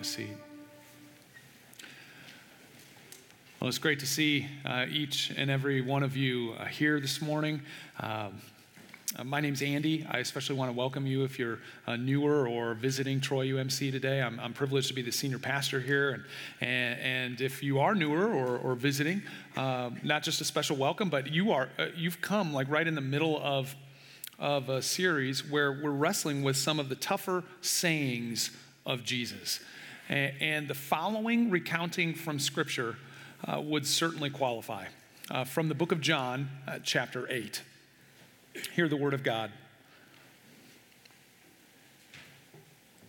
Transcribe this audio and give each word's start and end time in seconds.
have 0.00 0.06
a 0.06 0.08
seat. 0.08 0.28
Well, 3.60 3.68
it's 3.68 3.76
great 3.76 4.00
to 4.00 4.06
see 4.06 4.46
uh, 4.64 4.86
each 4.88 5.30
and 5.36 5.50
every 5.50 5.82
one 5.82 6.02
of 6.02 6.16
you 6.16 6.54
uh, 6.58 6.64
here 6.64 7.00
this 7.00 7.20
morning. 7.20 7.60
Um, 7.98 8.40
uh, 9.18 9.24
my 9.24 9.40
name's 9.40 9.60
Andy. 9.60 10.06
I 10.10 10.18
especially 10.18 10.56
want 10.56 10.70
to 10.70 10.72
welcome 10.72 11.06
you 11.06 11.24
if 11.24 11.38
you're 11.38 11.58
uh, 11.86 11.96
newer 11.96 12.48
or 12.48 12.72
visiting 12.72 13.20
Troy 13.20 13.48
UMC 13.48 13.92
today. 13.92 14.22
I'm, 14.22 14.40
I'm, 14.40 14.54
privileged 14.54 14.88
to 14.88 14.94
be 14.94 15.02
the 15.02 15.12
senior 15.12 15.38
pastor 15.38 15.80
here. 15.80 16.12
And, 16.12 16.24
and, 16.62 17.00
and 17.00 17.40
if 17.42 17.62
you 17.62 17.80
are 17.80 17.94
newer 17.94 18.26
or, 18.32 18.56
or 18.56 18.74
visiting, 18.76 19.20
uh, 19.58 19.90
not 20.02 20.22
just 20.22 20.40
a 20.40 20.44
special 20.44 20.76
welcome, 20.76 21.10
but 21.10 21.30
you 21.30 21.52
are, 21.52 21.68
uh, 21.78 21.88
you've 21.94 22.22
come 22.22 22.54
like 22.54 22.70
right 22.70 22.86
in 22.86 22.94
the 22.94 23.02
middle 23.02 23.38
of, 23.42 23.74
of 24.38 24.70
a 24.70 24.80
series 24.80 25.46
where 25.46 25.72
we're 25.72 25.90
wrestling 25.90 26.42
with 26.42 26.56
some 26.56 26.80
of 26.80 26.88
the 26.88 26.96
tougher 26.96 27.44
sayings 27.60 28.50
of 28.86 29.04
Jesus. 29.04 29.60
And, 30.10 30.68
the 30.68 30.74
following 30.74 31.50
recounting 31.50 32.14
from 32.14 32.38
Scripture 32.38 32.96
uh, 33.46 33.60
would 33.60 33.86
certainly 33.86 34.30
qualify. 34.30 34.86
Uh, 35.30 35.44
from 35.44 35.68
the 35.68 35.74
book 35.74 35.92
of 35.92 36.00
John, 36.00 36.48
uh, 36.66 36.80
chapter 36.82 37.30
8. 37.30 37.62
Hear 38.74 38.88
the 38.88 38.96
word 38.96 39.14
of 39.14 39.22
God. 39.22 39.52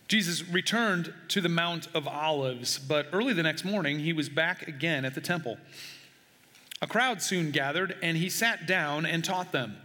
Jesus 0.06 0.46
returned 0.48 1.12
to 1.28 1.40
the 1.40 1.48
Mount 1.48 1.88
of 1.94 2.06
Olives, 2.06 2.78
but 2.78 3.08
early 3.12 3.32
the 3.32 3.42
next 3.42 3.64
morning 3.64 3.98
he 4.00 4.12
was 4.12 4.28
back 4.28 4.68
again 4.68 5.04
at 5.04 5.14
the 5.14 5.20
temple. 5.20 5.58
A 6.80 6.86
crowd 6.86 7.22
soon 7.22 7.50
gathered, 7.50 7.96
and 8.02 8.16
he 8.16 8.28
sat 8.28 8.66
down 8.66 9.06
and 9.06 9.24
taught 9.24 9.52
them. 9.52 9.76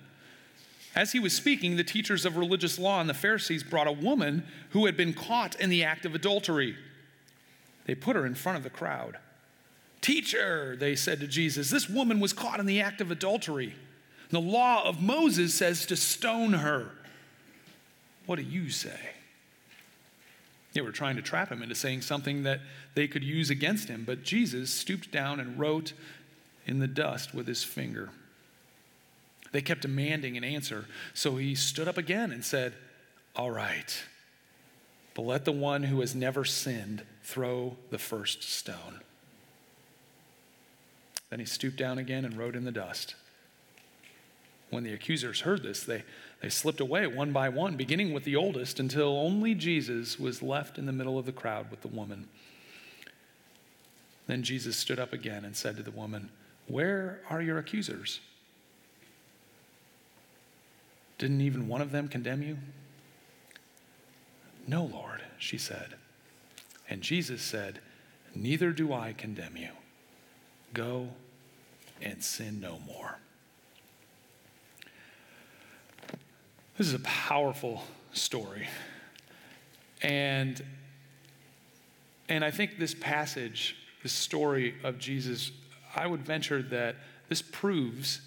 As 0.96 1.12
he 1.12 1.20
was 1.20 1.34
speaking, 1.34 1.78
the 1.78 1.84
teachers 1.84 2.26
of 2.26 2.38
religious 2.38 2.78
law 2.78 3.00
and 3.00 3.10
the 3.10 3.14
Pharisees 3.14 3.64
brought 3.64 3.88
a 3.88 3.92
woman 3.92 4.44
who 4.72 4.86
had 4.86 4.98
been 4.98 5.14
caught 5.14 5.56
in 5.60 5.70
the 5.70 5.84
act 5.84 6.06
of 6.06 6.14
adultery. 6.14 6.76
They 7.88 7.96
put 7.96 8.16
her 8.16 8.26
in 8.26 8.36
front 8.36 8.58
of 8.58 8.64
the 8.64 8.70
crowd. 8.70 9.18
Teacher, 10.02 10.76
they 10.76 10.96
said 10.96 11.20
to 11.22 11.28
Jesus, 11.28 11.72
this 11.72 11.90
woman 11.90 12.20
was 12.20 12.34
caught 12.34 12.60
in 12.60 12.68
the 12.68 12.82
act 12.82 13.02
of 13.02 13.10
adultery. 13.10 13.74
The 14.30 14.42
law 14.42 14.84
of 14.84 15.02
Moses 15.02 15.54
says 15.54 15.86
to 15.88 15.96
stone 15.96 16.54
her. 16.54 16.92
What 18.26 18.36
do 18.36 18.44
you 18.44 18.70
say? 18.70 19.00
They 20.74 20.82
were 20.82 20.92
trying 20.92 21.16
to 21.16 21.22
trap 21.22 21.50
him 21.50 21.64
into 21.64 21.74
saying 21.74 22.02
something 22.02 22.44
that 22.44 22.60
they 22.94 23.08
could 23.08 23.24
use 23.24 23.50
against 23.50 23.88
him, 23.88 24.04
but 24.06 24.24
Jesus 24.24 24.70
stooped 24.70 25.12
down 25.12 25.40
and 25.40 25.58
wrote 25.58 25.94
in 26.68 26.80
the 26.80 26.88
dust 26.88 27.34
with 27.34 27.48
his 27.48 27.64
finger. 27.64 28.10
They 29.54 29.62
kept 29.62 29.82
demanding 29.82 30.36
an 30.36 30.44
answer, 30.44 30.86
so 31.14 31.38
he 31.38 31.56
stood 31.56 31.88
up 31.88 31.98
again 31.98 32.32
and 32.32 32.44
said, 32.44 32.74
All 33.36 33.50
right, 33.50 34.04
but 35.16 35.22
let 35.24 35.46
the 35.46 35.52
one 35.54 35.84
who 35.84 36.02
has 36.02 36.14
never 36.14 36.44
sinned 36.44 37.04
throw 37.28 37.76
the 37.90 37.98
first 37.98 38.42
stone. 38.42 39.02
Then 41.30 41.40
he 41.40 41.46
stooped 41.46 41.76
down 41.76 41.98
again 41.98 42.24
and 42.24 42.38
wrote 42.38 42.56
in 42.56 42.64
the 42.64 42.72
dust. 42.72 43.16
When 44.70 44.86
the 44.86 44.94
accusers 44.94 45.42
heard 45.42 45.62
this, 45.62 45.84
they, 45.84 46.04
they 46.42 46.48
slipped 46.48 46.80
away 46.80 47.06
one 47.06 47.34
by 47.34 47.50
one, 47.50 47.76
beginning 47.76 48.14
with 48.14 48.24
the 48.24 48.38
oldest, 48.38 48.80
until 48.80 49.20
only 49.20 49.56
Jesus 49.56 50.18
was 50.18 50.42
left 50.42 50.78
in 50.78 50.86
the 50.86 50.94
middle 50.94 51.20
of 51.20 51.26
the 51.26 51.34
crowd 51.34 51.70
with 51.70 51.82
the 51.82 51.90
woman. 51.90 52.30
Then 54.28 54.42
Jesus 54.42 54.78
stood 54.78 54.98
up 54.98 55.12
again 55.12 55.44
and 55.44 55.54
said 55.54 55.76
to 55.76 55.84
the 55.84 55.92
woman, 55.92 56.30
Where 56.68 57.20
are 57.30 57.42
your 57.42 57.58
accusers? 57.58 58.22
Didn't 61.18 61.42
even 61.42 61.68
one 61.68 61.82
of 61.82 61.92
them 61.92 62.08
condemn 62.08 62.42
you? 62.42 62.58
No, 64.66 64.86
Lord, 64.86 65.24
she 65.38 65.58
said. 65.58 65.96
And 66.90 67.02
Jesus 67.02 67.42
said, 67.42 67.80
Neither 68.36 68.72
do 68.72 68.94
I 68.94 69.14
condemn 69.14 69.58
you. 69.58 69.70
Go 70.74 71.10
and 72.02 72.24
sin 72.24 72.60
no 72.60 72.80
more. 72.86 73.18
This 76.78 76.88
is 76.88 76.94
a 76.94 77.00
powerful 77.00 77.84
story. 78.14 78.68
And, 80.04 80.64
and 82.30 82.46
I 82.46 82.52
think 82.52 82.78
this 82.78 82.94
passage, 82.94 83.76
this 84.04 84.14
story 84.14 84.76
of 84.84 85.00
Jesus, 85.00 85.52
I 85.96 86.06
would 86.06 86.22
venture 86.22 86.62
that 86.62 86.98
this 87.30 87.42
proves 87.42 88.22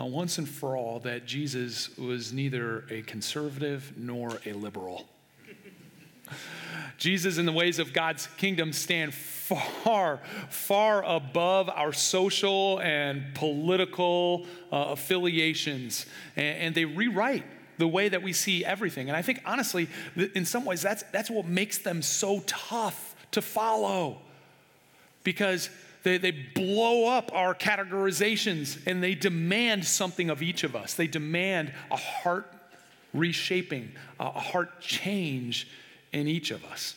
uh, 0.00 0.06
once 0.06 0.38
and 0.38 0.48
for 0.48 0.76
all 0.76 0.98
that 1.00 1.26
Jesus 1.26 1.96
was 1.98 2.32
neither 2.32 2.84
a 2.90 3.02
conservative 3.02 3.92
nor 3.96 4.38
a 4.46 4.54
liberal. 4.54 5.06
Jesus 7.04 7.36
and 7.36 7.46
the 7.46 7.52
ways 7.52 7.78
of 7.78 7.92
God's 7.92 8.28
kingdom 8.38 8.72
stand 8.72 9.12
far, 9.12 10.20
far 10.48 11.04
above 11.04 11.68
our 11.68 11.92
social 11.92 12.80
and 12.80 13.34
political 13.34 14.46
uh, 14.72 14.86
affiliations, 14.92 16.06
and, 16.34 16.58
and 16.58 16.74
they 16.74 16.86
rewrite 16.86 17.44
the 17.76 17.86
way 17.86 18.08
that 18.08 18.22
we 18.22 18.32
see 18.32 18.64
everything. 18.64 19.10
And 19.10 19.16
I 19.18 19.20
think, 19.20 19.42
honestly, 19.44 19.86
in 20.34 20.46
some 20.46 20.64
ways, 20.64 20.80
that's, 20.80 21.02
that's 21.12 21.28
what 21.28 21.44
makes 21.44 21.76
them 21.76 22.00
so 22.00 22.42
tough 22.46 23.14
to 23.32 23.42
follow 23.42 24.22
because 25.24 25.68
they, 26.04 26.16
they 26.16 26.30
blow 26.30 27.06
up 27.06 27.30
our 27.34 27.54
categorizations 27.54 28.78
and 28.86 29.02
they 29.02 29.14
demand 29.14 29.84
something 29.84 30.30
of 30.30 30.40
each 30.40 30.64
of 30.64 30.74
us. 30.74 30.94
They 30.94 31.06
demand 31.06 31.70
a 31.90 31.96
heart 31.96 32.50
reshaping, 33.12 33.92
a 34.18 34.30
heart 34.30 34.80
change 34.80 35.68
in 36.14 36.28
each 36.28 36.50
of 36.50 36.64
us. 36.64 36.94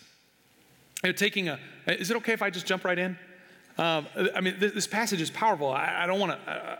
They're 1.01 1.11
taking 1.11 1.50
a, 1.50 1.59
is 1.88 2.11
it 2.11 2.17
okay 2.17 2.33
if 2.33 2.41
I 2.41 2.50
just 2.50 2.66
jump 2.66 2.85
right 2.85 2.97
in? 2.97 3.17
Um, 3.78 4.07
I 4.35 4.41
mean, 4.41 4.55
this, 4.59 4.73
this, 4.73 4.88
passage 4.88 5.22
is 5.22 5.29
powerful. 5.29 5.69
I, 5.69 6.03
I 6.03 6.07
don't 6.07 6.19
want 6.19 6.31
to, 6.31 6.51
uh, 6.51 6.78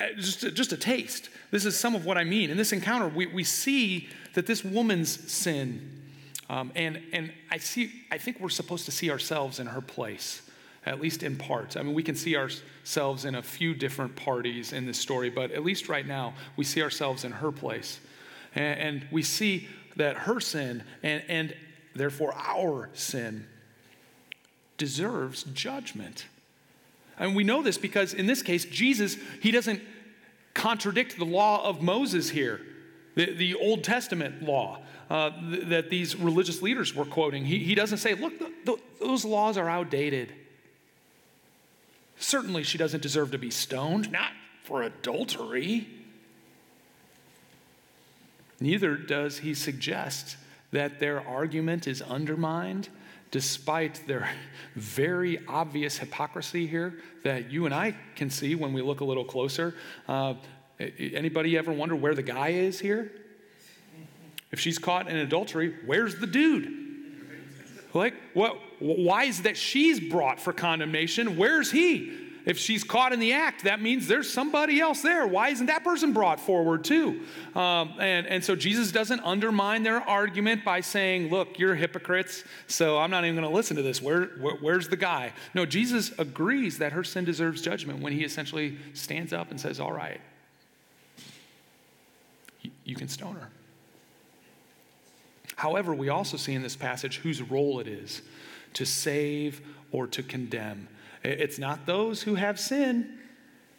uh, 0.00 0.04
just, 0.16 0.40
just 0.54 0.72
a 0.72 0.76
taste. 0.76 1.28
This 1.50 1.64
is 1.64 1.78
some 1.78 1.94
of 1.94 2.04
what 2.04 2.18
I 2.18 2.24
mean. 2.24 2.50
In 2.50 2.56
this 2.56 2.72
encounter, 2.72 3.06
we, 3.06 3.26
we 3.26 3.44
see 3.44 4.08
that 4.34 4.46
this 4.46 4.64
woman's 4.64 5.32
sin, 5.32 6.02
um, 6.50 6.72
and, 6.74 7.00
and 7.12 7.32
I, 7.50 7.58
see, 7.58 7.92
I 8.10 8.18
think 8.18 8.40
we're 8.40 8.48
supposed 8.48 8.86
to 8.86 8.90
see 8.90 9.10
ourselves 9.10 9.60
in 9.60 9.68
her 9.68 9.80
place, 9.80 10.42
at 10.84 11.00
least 11.00 11.22
in 11.22 11.36
part. 11.36 11.76
I 11.76 11.82
mean, 11.82 11.94
we 11.94 12.02
can 12.02 12.16
see 12.16 12.36
ourselves 12.36 13.24
in 13.24 13.36
a 13.36 13.42
few 13.42 13.74
different 13.74 14.16
parties 14.16 14.72
in 14.72 14.84
this 14.86 14.98
story, 14.98 15.30
but 15.30 15.52
at 15.52 15.64
least 15.64 15.88
right 15.88 16.06
now, 16.06 16.34
we 16.56 16.64
see 16.64 16.82
ourselves 16.82 17.24
in 17.24 17.30
her 17.30 17.52
place. 17.52 18.00
And, 18.56 18.80
and 18.80 19.06
we 19.12 19.22
see 19.22 19.68
that 19.96 20.16
her 20.16 20.40
sin, 20.40 20.84
and, 21.02 21.22
and 21.28 21.54
therefore 21.94 22.34
our 22.34 22.90
sin, 22.92 23.46
deserves 24.78 25.44
judgment. 25.54 26.26
And 27.18 27.34
we 27.34 27.44
know 27.44 27.62
this 27.62 27.78
because 27.78 28.12
in 28.12 28.26
this 28.26 28.42
case, 28.42 28.64
Jesus, 28.64 29.16
he 29.40 29.50
doesn't 29.50 29.80
contradict 30.54 31.18
the 31.18 31.24
law 31.24 31.66
of 31.66 31.82
Moses 31.82 32.30
here, 32.30 32.60
the, 33.14 33.32
the 33.32 33.54
Old 33.54 33.84
Testament 33.84 34.42
law 34.42 34.80
uh, 35.10 35.30
th- 35.30 35.68
that 35.68 35.90
these 35.90 36.16
religious 36.16 36.62
leaders 36.62 36.94
were 36.94 37.04
quoting. 37.04 37.44
He, 37.44 37.58
he 37.58 37.74
doesn't 37.74 37.98
say, 37.98 38.14
look, 38.14 38.38
the, 38.38 38.52
the, 38.64 38.76
those 39.00 39.24
laws 39.24 39.56
are 39.56 39.68
outdated. 39.68 40.32
Certainly, 42.18 42.64
she 42.64 42.78
doesn't 42.78 43.02
deserve 43.02 43.30
to 43.32 43.38
be 43.38 43.50
stoned, 43.50 44.10
not 44.10 44.30
for 44.64 44.82
adultery. 44.82 45.86
Neither 48.60 48.96
does 48.96 49.38
he 49.38 49.54
suggest 49.54 50.36
that 50.72 50.98
their 50.98 51.26
argument 51.26 51.86
is 51.86 52.02
undermined 52.02 52.88
despite 53.30 54.06
their 54.06 54.28
very 54.74 55.40
obvious 55.46 55.98
hypocrisy 55.98 56.66
here 56.66 56.98
that 57.22 57.50
you 57.50 57.66
and 57.66 57.74
I 57.74 57.94
can 58.14 58.30
see 58.30 58.54
when 58.54 58.72
we 58.72 58.82
look 58.82 59.00
a 59.00 59.04
little 59.04 59.24
closer. 59.24 59.74
Uh, 60.08 60.34
anybody 60.78 61.56
ever 61.56 61.72
wonder 61.72 61.96
where 61.96 62.14
the 62.14 62.22
guy 62.22 62.48
is 62.48 62.80
here? 62.80 63.12
If 64.52 64.60
she's 64.60 64.78
caught 64.78 65.08
in 65.08 65.16
adultery, 65.16 65.74
where's 65.84 66.18
the 66.18 66.26
dude? 66.26 66.86
Like, 67.92 68.14
what? 68.34 68.58
Why 68.78 69.24
is 69.24 69.42
that 69.42 69.56
she's 69.56 69.98
brought 69.98 70.38
for 70.38 70.52
condemnation? 70.52 71.36
Where's 71.36 71.70
he? 71.70 72.25
If 72.46 72.58
she's 72.58 72.84
caught 72.84 73.12
in 73.12 73.18
the 73.18 73.32
act, 73.32 73.64
that 73.64 73.82
means 73.82 74.06
there's 74.06 74.32
somebody 74.32 74.78
else 74.80 75.02
there. 75.02 75.26
Why 75.26 75.48
isn't 75.48 75.66
that 75.66 75.82
person 75.82 76.12
brought 76.12 76.38
forward 76.38 76.84
too? 76.84 77.22
Um, 77.56 77.94
and, 77.98 78.24
and 78.28 78.44
so 78.44 78.54
Jesus 78.54 78.92
doesn't 78.92 79.20
undermine 79.24 79.82
their 79.82 80.00
argument 80.00 80.64
by 80.64 80.80
saying, 80.80 81.28
look, 81.28 81.58
you're 81.58 81.74
hypocrites, 81.74 82.44
so 82.68 82.98
I'm 82.98 83.10
not 83.10 83.24
even 83.24 83.34
going 83.34 83.48
to 83.50 83.54
listen 83.54 83.76
to 83.76 83.82
this. 83.82 84.00
Where, 84.00 84.26
where, 84.40 84.54
where's 84.60 84.88
the 84.88 84.96
guy? 84.96 85.32
No, 85.54 85.66
Jesus 85.66 86.12
agrees 86.18 86.78
that 86.78 86.92
her 86.92 87.02
sin 87.02 87.24
deserves 87.24 87.60
judgment 87.62 88.00
when 88.00 88.12
he 88.12 88.22
essentially 88.22 88.78
stands 88.94 89.32
up 89.32 89.50
and 89.50 89.60
says, 89.60 89.80
all 89.80 89.92
right, 89.92 90.20
you, 92.62 92.70
you 92.84 92.94
can 92.94 93.08
stone 93.08 93.34
her. 93.34 93.48
However, 95.56 95.94
we 95.94 96.10
also 96.10 96.36
see 96.36 96.54
in 96.54 96.62
this 96.62 96.76
passage 96.76 97.16
whose 97.16 97.42
role 97.42 97.80
it 97.80 97.88
is 97.88 98.22
to 98.74 98.86
save 98.86 99.62
or 99.90 100.06
to 100.06 100.22
condemn. 100.22 100.86
It's 101.26 101.58
not 101.58 101.86
those 101.86 102.22
who 102.22 102.34
have 102.34 102.58
sin. 102.58 103.18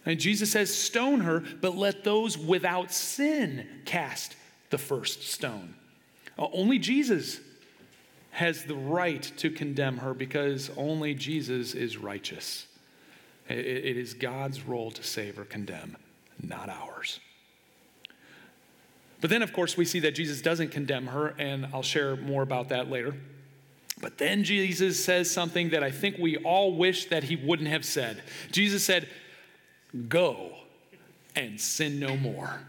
And 0.06 0.20
Jesus 0.20 0.52
says, 0.52 0.74
Stone 0.74 1.22
her, 1.22 1.44
but 1.62 1.76
let 1.76 2.04
those 2.04 2.38
without 2.38 2.92
sin 2.92 3.68
cast 3.86 4.36
the 4.70 4.78
first 4.78 5.24
stone. 5.24 5.76
Uh, 6.38 6.48
only 6.54 6.80
Jesus 6.80 7.40
has 8.32 8.64
the 8.66 8.76
right 8.76 9.24
to 9.38 9.50
condemn 9.50 9.98
her 9.98 10.14
because 10.14 10.70
only 10.78 11.14
Jesus 11.14 11.74
is 11.74 11.98
righteous. 11.98 12.68
It 13.50 13.98
is 13.98 14.14
God's 14.14 14.64
role 14.64 14.92
to 14.92 15.04
save 15.04 15.40
or 15.40 15.46
condemn, 15.46 15.96
not 16.44 16.70
ours. 16.70 17.22
But 19.22 19.30
then, 19.30 19.42
of 19.42 19.54
course, 19.54 19.78
we 19.78 19.86
see 19.86 20.00
that 20.02 20.16
Jesus 20.16 20.42
doesn't 20.42 20.70
condemn 20.70 21.08
her, 21.08 21.34
and 21.40 21.68
I'll 21.74 21.82
share 21.82 22.16
more 22.18 22.44
about 22.44 22.70
that 22.70 22.92
later. 22.92 23.16
But 24.00 24.18
then 24.18 24.44
Jesus 24.44 25.04
says 25.04 25.30
something 25.32 25.70
that 25.70 25.84
I 25.84 25.92
think 25.92 26.18
we 26.20 26.38
all 26.38 26.76
wish 26.76 27.06
that 27.06 27.24
he 27.24 27.36
wouldn't 27.36 27.70
have 27.70 27.84
said. 27.84 28.22
Jesus 28.52 28.84
said, 28.84 29.08
Go 30.08 30.52
and 31.36 31.60
sin 31.60 32.00
no 32.00 32.16
more. 32.16 32.60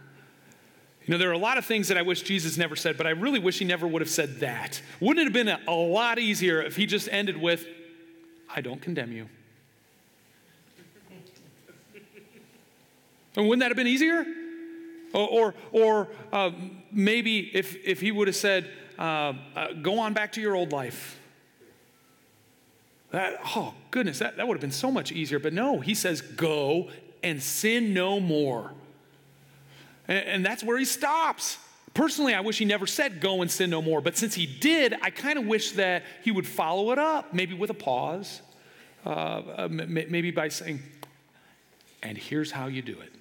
You 1.05 1.13
know, 1.13 1.19
there 1.19 1.31
are 1.31 1.35
a 1.35 1.39
lot 1.39 1.57
of 1.57 1.65
things 1.65 1.89
that 1.89 1.97
I 1.97 2.03
wish 2.03 2.23
Jesus 2.23 2.57
never 2.57 2.77
said, 2.77 2.99
but 2.99 3.07
I 3.07 3.11
really 3.11 3.39
wish 3.39 3.59
he 3.59 3.65
never 3.65 3.87
would 3.87 4.03
have 4.03 4.11
said 4.11 4.41
that. 4.41 4.81
Wouldn't 5.01 5.21
it 5.21 5.25
have 5.25 5.33
been 5.33 5.49
a, 5.49 5.61
a 5.67 5.75
lot 5.75 6.19
easier 6.19 6.63
if 6.63 6.77
he 6.77 6.85
just 6.85 7.09
ended 7.11 7.37
with, 7.37 7.67
I 8.55 8.61
don't 8.61 8.81
condemn 8.81 9.13
you? 9.13 9.29
And 13.37 13.49
wouldn't 13.49 13.61
that 13.61 13.69
have 13.69 13.77
been 13.77 13.87
easier? 13.87 14.27
Or, 15.15 15.29
or, 15.29 15.55
or 15.73 16.09
uh, 16.33 16.51
maybe 16.93 17.51
if, 17.55 17.77
if 17.87 18.01
he 18.01 18.13
would 18.13 18.29
have 18.29 18.37
said, 18.37 18.71
uh, 18.99 19.33
uh, 19.55 19.73
go 19.81 20.01
on 20.01 20.13
back 20.13 20.33
to 20.33 20.41
your 20.41 20.55
old 20.55 20.73
life. 20.73 21.18
That, 23.11 23.41
oh, 23.57 23.75
goodness, 23.91 24.19
that, 24.19 24.37
that 24.37 24.47
would 24.47 24.55
have 24.55 24.61
been 24.61 24.71
so 24.71 24.91
much 24.91 25.13
easier. 25.13 25.39
But 25.39 25.53
no, 25.53 25.81
he 25.81 25.95
says, 25.95 26.21
go 26.21 26.91
and 27.23 27.43
sin 27.43 27.95
no 27.95 28.21
more. 28.21 28.73
And, 30.07 30.27
and 30.27 30.47
that's 30.47 30.63
where 30.63 30.79
he 30.79 30.85
stops. 30.85 31.59
Personally, 31.95 32.35
I 32.35 32.41
wish 32.41 32.59
he 32.59 32.65
never 32.65 32.87
said, 32.87 33.21
go 33.21 33.41
and 33.41 33.51
sin 33.51 33.71
no 33.71 33.81
more. 33.81 34.01
But 34.01 34.17
since 34.17 34.35
he 34.35 34.47
did, 34.47 34.95
I 35.03 35.11
kind 35.11 35.39
of 35.39 35.47
wish 35.47 35.73
that 35.73 36.05
he 36.23 36.31
would 36.31 36.47
follow 36.47 36.93
it 36.93 36.99
up, 36.99 37.33
maybe 37.33 37.55
with 37.55 37.71
a 37.71 37.75
pause, 37.75 38.43
uh, 39.07 39.09
uh 39.09 39.69
maybe 39.71 40.31
by 40.31 40.49
saying, 40.49 40.83
and 42.03 42.17
here's 42.17 42.51
how 42.51 42.67
you 42.67 42.83
do 42.83 43.01
it. 43.01 43.13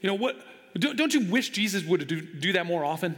You 0.00 0.08
know, 0.08 0.14
what, 0.14 0.36
don't 0.78 1.14
you 1.14 1.26
wish 1.30 1.50
Jesus 1.50 1.84
would 1.84 2.06
do, 2.06 2.20
do 2.20 2.52
that 2.52 2.66
more 2.66 2.84
often? 2.84 3.16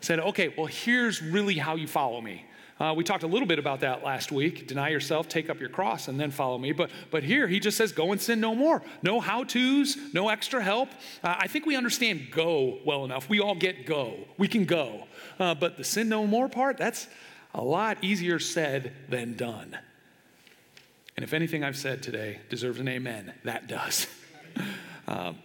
Said, 0.00 0.20
okay, 0.20 0.52
well, 0.56 0.66
here's 0.66 1.22
really 1.22 1.54
how 1.54 1.76
you 1.76 1.86
follow 1.86 2.20
me. 2.20 2.44
Uh, 2.78 2.92
we 2.94 3.02
talked 3.02 3.22
a 3.22 3.26
little 3.26 3.48
bit 3.48 3.58
about 3.58 3.80
that 3.80 4.04
last 4.04 4.30
week. 4.30 4.66
Deny 4.66 4.90
yourself, 4.90 5.28
take 5.28 5.48
up 5.48 5.60
your 5.60 5.70
cross, 5.70 6.08
and 6.08 6.20
then 6.20 6.30
follow 6.30 6.58
me. 6.58 6.72
But, 6.72 6.90
but 7.10 7.22
here 7.22 7.48
he 7.48 7.58
just 7.58 7.78
says, 7.78 7.92
go 7.92 8.12
and 8.12 8.20
sin 8.20 8.38
no 8.38 8.54
more. 8.54 8.82
No 9.02 9.18
how 9.18 9.44
to's, 9.44 9.96
no 10.12 10.28
extra 10.28 10.62
help. 10.62 10.90
Uh, 11.24 11.36
I 11.38 11.46
think 11.46 11.64
we 11.64 11.74
understand 11.74 12.30
go 12.30 12.78
well 12.84 13.04
enough. 13.06 13.30
We 13.30 13.40
all 13.40 13.54
get 13.54 13.86
go. 13.86 14.18
We 14.36 14.46
can 14.46 14.66
go. 14.66 15.06
Uh, 15.38 15.54
but 15.54 15.78
the 15.78 15.84
sin 15.84 16.10
no 16.10 16.26
more 16.26 16.50
part, 16.50 16.76
that's 16.76 17.08
a 17.54 17.62
lot 17.62 17.96
easier 18.02 18.38
said 18.38 18.92
than 19.08 19.36
done. 19.36 19.78
And 21.16 21.24
if 21.24 21.32
anything 21.32 21.64
I've 21.64 21.78
said 21.78 22.02
today 22.02 22.40
deserves 22.50 22.78
an 22.78 22.88
amen, 22.88 23.32
that 23.44 23.68
does. 23.68 24.06
um, 25.08 25.38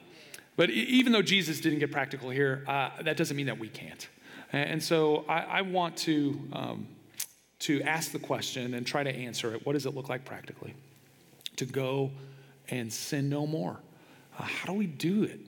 but 0.57 0.69
even 0.69 1.13
though 1.13 1.21
Jesus 1.21 1.61
didn't 1.61 1.79
get 1.79 1.93
practical 1.93 2.29
here, 2.29 2.65
uh, 2.67 2.89
that 3.03 3.15
doesn't 3.15 3.37
mean 3.37 3.45
that 3.45 3.57
we 3.57 3.69
can't. 3.69 4.09
And 4.51 4.83
so 4.83 5.23
I, 5.29 5.39
I 5.39 5.61
want 5.61 5.95
to, 5.97 6.39
um, 6.51 6.87
to 7.61 7.81
ask 7.83 8.11
the 8.11 8.19
question 8.19 8.73
and 8.73 8.85
try 8.85 9.03
to 9.03 9.09
answer 9.09 9.53
it. 9.53 9.65
What 9.65 9.73
does 9.73 9.85
it 9.85 9.95
look 9.95 10.09
like 10.09 10.25
practically? 10.25 10.73
To 11.57 11.65
go 11.65 12.11
and 12.69 12.91
sin 12.91 13.29
no 13.29 13.45
more. 13.45 13.79
Uh, 14.37 14.43
how 14.43 14.71
do 14.71 14.73
we 14.73 14.87
do 14.87 15.23
it? 15.23 15.39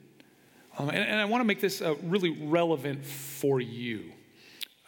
Um, 0.78 0.88
and, 0.88 0.98
and, 0.98 1.20
I 1.20 1.24
want 1.24 1.40
to 1.40 1.44
make 1.44 1.60
this 1.60 1.80
uh, 1.80 1.94
really 2.02 2.30
relevant 2.30 3.04
for 3.04 3.60
you. 3.60 4.12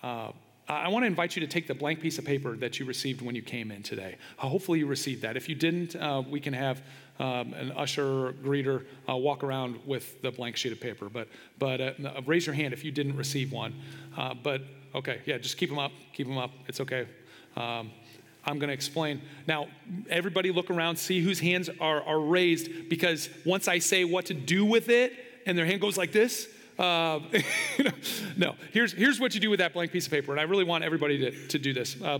Uh, 0.02 0.32
I 0.68 0.88
want 0.88 1.04
to 1.04 1.06
invite 1.06 1.36
you 1.36 1.40
to 1.40 1.46
take 1.46 1.68
the 1.68 1.74
blank 1.74 2.00
piece 2.00 2.18
of 2.18 2.24
paper 2.24 2.56
that 2.56 2.80
you 2.80 2.86
received 2.86 3.22
when 3.22 3.36
you 3.36 3.42
came 3.42 3.70
in 3.70 3.84
today. 3.84 4.16
Uh, 4.38 4.48
hopefully, 4.48 4.80
you 4.80 4.86
received 4.86 5.22
that. 5.22 5.36
If 5.36 5.48
you 5.48 5.54
didn't, 5.54 5.94
uh, 5.94 6.24
we 6.28 6.40
can 6.40 6.52
have 6.54 6.82
um, 7.20 7.54
an 7.54 7.72
usher, 7.72 8.32
greeter 8.32 8.84
uh, 9.08 9.16
walk 9.16 9.44
around 9.44 9.78
with 9.86 10.20
the 10.22 10.32
blank 10.32 10.56
sheet 10.56 10.72
of 10.72 10.80
paper. 10.80 11.08
But, 11.08 11.28
but 11.58 11.80
uh, 11.80 11.92
raise 12.26 12.46
your 12.46 12.54
hand 12.54 12.74
if 12.74 12.84
you 12.84 12.90
didn't 12.90 13.16
receive 13.16 13.52
one. 13.52 13.74
Uh, 14.16 14.34
but 14.34 14.62
okay, 14.96 15.20
yeah, 15.26 15.38
just 15.38 15.56
keep 15.56 15.68
them 15.68 15.78
up. 15.78 15.92
Keep 16.12 16.26
them 16.26 16.38
up. 16.38 16.50
It's 16.66 16.80
okay. 16.80 17.06
Um, 17.56 17.90
I'm 18.44 18.58
going 18.58 18.68
to 18.68 18.74
explain. 18.74 19.20
Now, 19.46 19.66
everybody 20.08 20.52
look 20.52 20.70
around, 20.70 20.96
see 20.96 21.20
whose 21.20 21.40
hands 21.40 21.68
are, 21.80 22.02
are 22.02 22.20
raised, 22.20 22.88
because 22.88 23.28
once 23.44 23.66
I 23.66 23.80
say 23.80 24.04
what 24.04 24.26
to 24.26 24.34
do 24.34 24.64
with 24.64 24.88
it, 24.88 25.12
and 25.46 25.58
their 25.58 25.66
hand 25.66 25.80
goes 25.80 25.96
like 25.96 26.12
this, 26.12 26.48
uh, 26.78 27.20
no, 28.36 28.54
here's, 28.72 28.92
here's 28.92 29.18
what 29.18 29.34
you 29.34 29.40
do 29.40 29.50
with 29.50 29.58
that 29.58 29.72
blank 29.72 29.92
piece 29.92 30.06
of 30.06 30.12
paper, 30.12 30.32
and 30.32 30.40
I 30.40 30.44
really 30.44 30.64
want 30.64 30.84
everybody 30.84 31.18
to, 31.18 31.48
to 31.48 31.58
do 31.58 31.72
this. 31.72 32.00
Uh, 32.00 32.18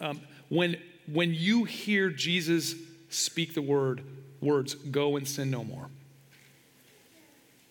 um, 0.00 0.20
when, 0.48 0.76
when 1.12 1.32
you 1.32 1.64
hear 1.64 2.10
Jesus 2.10 2.74
speak 3.08 3.54
the 3.54 3.62
word, 3.62 4.02
words, 4.40 4.74
go 4.74 5.16
and 5.16 5.26
sin 5.26 5.50
no 5.50 5.62
more. 5.62 5.88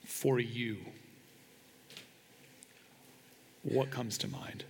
For 0.06 0.40
you. 0.40 0.78
What 3.64 3.90
comes 3.90 4.18
to 4.20 4.28
mind? 4.28 4.66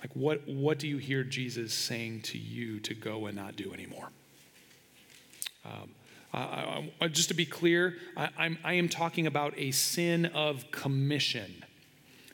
Like, 0.00 0.14
what, 0.14 0.46
what 0.46 0.78
do 0.78 0.86
you 0.86 0.98
hear 0.98 1.24
Jesus 1.24 1.74
saying 1.74 2.22
to 2.22 2.38
you 2.38 2.80
to 2.80 2.94
go 2.94 3.26
and 3.26 3.36
not 3.36 3.56
do 3.56 3.72
anymore? 3.72 4.10
Um, 5.64 5.90
I, 6.32 6.90
I, 7.00 7.08
just 7.08 7.28
to 7.28 7.34
be 7.34 7.44
clear, 7.44 7.96
I, 8.16 8.28
I 8.38 8.46
am 8.46 8.58
I 8.62 8.74
am 8.74 8.88
talking 8.88 9.26
about 9.26 9.52
a 9.56 9.72
sin 9.72 10.26
of 10.26 10.70
commission, 10.70 11.64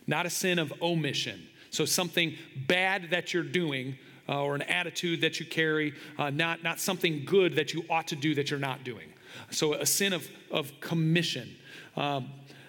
not 0.07 0.27
a 0.27 0.31
sin 0.31 0.59
of 0.59 0.73
omission. 0.83 1.49
So, 1.71 1.85
something 1.85 2.37
bad 2.69 3.11
that 3.11 3.33
you're 3.33 3.43
doing 3.43 3.97
uh, 4.29 4.43
or 4.43 4.55
an 4.55 4.63
attitude 4.63 5.23
that 5.23 5.41
you 5.41 5.47
carry, 5.47 5.95
uh, 6.19 6.31
not, 6.31 6.63
not 6.63 6.79
something 6.79 7.25
good 7.25 7.57
that 7.57 7.73
you 7.73 7.85
ought 7.89 8.09
to 8.09 8.17
do 8.17 8.35
that 8.35 8.51
you're 8.51 8.61
not 8.61 8.85
doing. 8.85 9.13
So, 9.51 9.75
a 9.75 9.87
sin 9.87 10.13
of, 10.13 10.29
of 10.51 10.79
commission. 10.81 11.57
Um, 11.97 12.29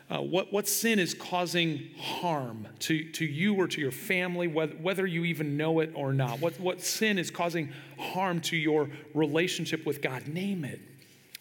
uh, 0.09 0.19
what, 0.19 0.53
what 0.53 0.67
sin 0.69 0.99
is 0.99 1.13
causing 1.13 1.89
harm 1.99 2.67
to, 2.79 3.03
to 3.11 3.25
you 3.25 3.55
or 3.55 3.67
to 3.67 3.81
your 3.81 3.91
family, 3.91 4.47
whether, 4.47 4.73
whether 4.75 5.05
you 5.05 5.25
even 5.25 5.57
know 5.57 5.79
it 5.79 5.91
or 5.95 6.13
not? 6.13 6.39
What, 6.39 6.59
what 6.59 6.81
sin 6.81 7.17
is 7.17 7.29
causing 7.29 7.73
harm 7.99 8.39
to 8.41 8.55
your 8.55 8.89
relationship 9.13 9.85
with 9.85 10.01
God? 10.01 10.27
Name 10.27 10.63
it. 10.63 10.79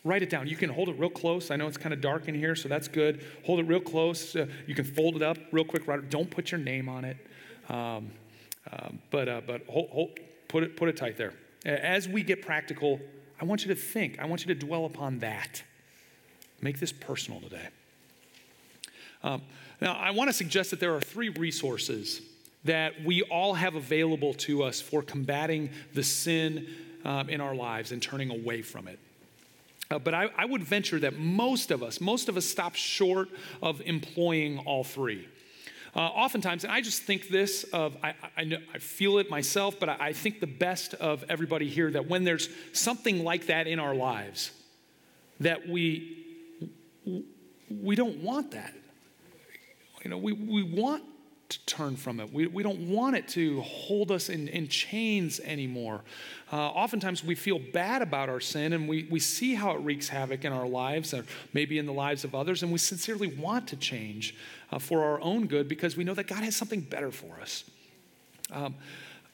Write 0.02 0.22
it 0.22 0.30
down. 0.30 0.48
You 0.48 0.56
can 0.56 0.70
hold 0.70 0.88
it 0.88 0.98
real 0.98 1.10
close. 1.10 1.50
I 1.50 1.56
know 1.56 1.68
it's 1.68 1.76
kind 1.76 1.92
of 1.92 2.00
dark 2.00 2.26
in 2.28 2.34
here, 2.34 2.56
so 2.56 2.68
that's 2.68 2.88
good. 2.88 3.24
Hold 3.44 3.60
it 3.60 3.66
real 3.66 3.80
close. 3.80 4.34
Uh, 4.34 4.46
you 4.66 4.74
can 4.74 4.84
fold 4.84 5.16
it 5.16 5.22
up 5.22 5.38
real 5.52 5.64
quick. 5.64 5.84
Don't 6.10 6.30
put 6.30 6.50
your 6.50 6.60
name 6.60 6.88
on 6.88 7.04
it. 7.04 7.16
Um, 7.68 8.10
um, 8.72 8.98
but 9.10 9.28
uh, 9.28 9.40
but 9.46 9.64
hold, 9.68 9.90
hold, 9.90 10.18
put, 10.48 10.62
it, 10.64 10.76
put 10.76 10.88
it 10.88 10.96
tight 10.96 11.16
there. 11.16 11.34
As 11.64 12.08
we 12.08 12.22
get 12.22 12.42
practical, 12.42 13.00
I 13.40 13.44
want 13.44 13.64
you 13.64 13.74
to 13.74 13.80
think, 13.80 14.18
I 14.18 14.26
want 14.26 14.44
you 14.44 14.54
to 14.54 14.66
dwell 14.66 14.86
upon 14.86 15.20
that. 15.20 15.62
Make 16.60 16.80
this 16.80 16.92
personal 16.92 17.40
today. 17.40 17.68
Um, 19.22 19.42
now, 19.80 19.94
I 19.94 20.10
want 20.10 20.28
to 20.28 20.34
suggest 20.34 20.70
that 20.70 20.80
there 20.80 20.94
are 20.94 21.00
three 21.00 21.28
resources 21.28 22.22
that 22.64 23.02
we 23.04 23.22
all 23.22 23.54
have 23.54 23.74
available 23.74 24.34
to 24.34 24.62
us 24.62 24.80
for 24.80 25.02
combating 25.02 25.70
the 25.94 26.02
sin 26.02 26.66
um, 27.04 27.28
in 27.28 27.40
our 27.40 27.54
lives 27.54 27.92
and 27.92 28.02
turning 28.02 28.30
away 28.30 28.62
from 28.62 28.88
it. 28.88 28.98
Uh, 29.90 29.98
but 29.98 30.14
I, 30.14 30.28
I, 30.36 30.44
would 30.44 30.64
venture 30.64 30.98
that 30.98 31.16
most 31.16 31.70
of 31.70 31.82
us, 31.82 32.00
most 32.00 32.28
of 32.28 32.36
us 32.36 32.44
stop 32.44 32.74
short 32.74 33.28
of 33.62 33.80
employing 33.82 34.58
all 34.58 34.82
three. 34.82 35.28
Uh, 35.94 36.00
oftentimes, 36.00 36.64
and 36.64 36.72
I 36.72 36.80
just 36.80 37.04
think 37.04 37.28
this 37.28 37.62
of, 37.72 37.96
I, 38.02 38.14
I, 38.36 38.44
know, 38.44 38.58
I 38.74 38.78
feel 38.78 39.18
it 39.18 39.30
myself, 39.30 39.78
but 39.78 39.88
I, 39.88 39.96
I 40.00 40.12
think 40.12 40.40
the 40.40 40.46
best 40.48 40.94
of 40.94 41.24
everybody 41.28 41.68
here 41.68 41.90
that 41.92 42.08
when 42.08 42.24
there's 42.24 42.48
something 42.72 43.22
like 43.22 43.46
that 43.46 43.68
in 43.68 43.78
our 43.78 43.94
lives, 43.94 44.50
that 45.38 45.68
we, 45.68 46.24
we 47.70 47.94
don't 47.94 48.18
want 48.18 48.50
that. 48.50 48.74
You 50.06 50.10
know, 50.10 50.18
we, 50.18 50.34
we 50.34 50.62
want 50.62 51.02
to 51.48 51.66
turn 51.66 51.96
from 51.96 52.20
it. 52.20 52.32
We, 52.32 52.46
we 52.46 52.62
don't 52.62 52.88
want 52.88 53.16
it 53.16 53.26
to 53.30 53.60
hold 53.62 54.12
us 54.12 54.28
in, 54.28 54.46
in 54.46 54.68
chains 54.68 55.40
anymore. 55.40 56.02
Uh, 56.52 56.58
oftentimes 56.58 57.24
we 57.24 57.34
feel 57.34 57.58
bad 57.58 58.02
about 58.02 58.28
our 58.28 58.38
sin 58.38 58.72
and 58.72 58.88
we, 58.88 59.08
we 59.10 59.18
see 59.18 59.54
how 59.54 59.72
it 59.72 59.78
wreaks 59.78 60.08
havoc 60.08 60.44
in 60.44 60.52
our 60.52 60.68
lives 60.68 61.12
or 61.12 61.24
maybe 61.52 61.76
in 61.76 61.86
the 61.86 61.92
lives 61.92 62.22
of 62.22 62.36
others, 62.36 62.62
and 62.62 62.70
we 62.70 62.78
sincerely 62.78 63.26
want 63.26 63.66
to 63.66 63.74
change 63.74 64.36
uh, 64.70 64.78
for 64.78 65.02
our 65.02 65.20
own 65.22 65.48
good 65.48 65.68
because 65.68 65.96
we 65.96 66.04
know 66.04 66.14
that 66.14 66.28
God 66.28 66.44
has 66.44 66.54
something 66.54 66.82
better 66.82 67.10
for 67.10 67.40
us. 67.42 67.64
Um, 68.52 68.76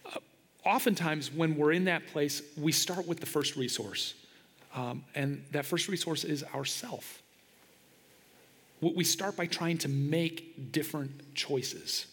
uh, 0.07 0.21
oftentimes, 0.65 1.31
when 1.31 1.55
we're 1.55 1.73
in 1.73 1.85
that 1.85 2.07
place, 2.07 2.41
we 2.57 2.73
start 2.73 3.07
with 3.07 3.21
the 3.21 3.27
first 3.27 3.57
resource, 3.57 4.15
um, 4.75 5.05
and 5.15 5.45
that 5.51 5.67
first 5.67 5.89
resource 5.89 6.25
is 6.25 6.43
ourself 6.55 7.22
we 8.83 9.05
start 9.05 9.37
by 9.37 9.47
trying 9.47 9.79
to 9.79 9.89
make 9.89 10.73
different 10.73 11.35
choices. 11.35 12.07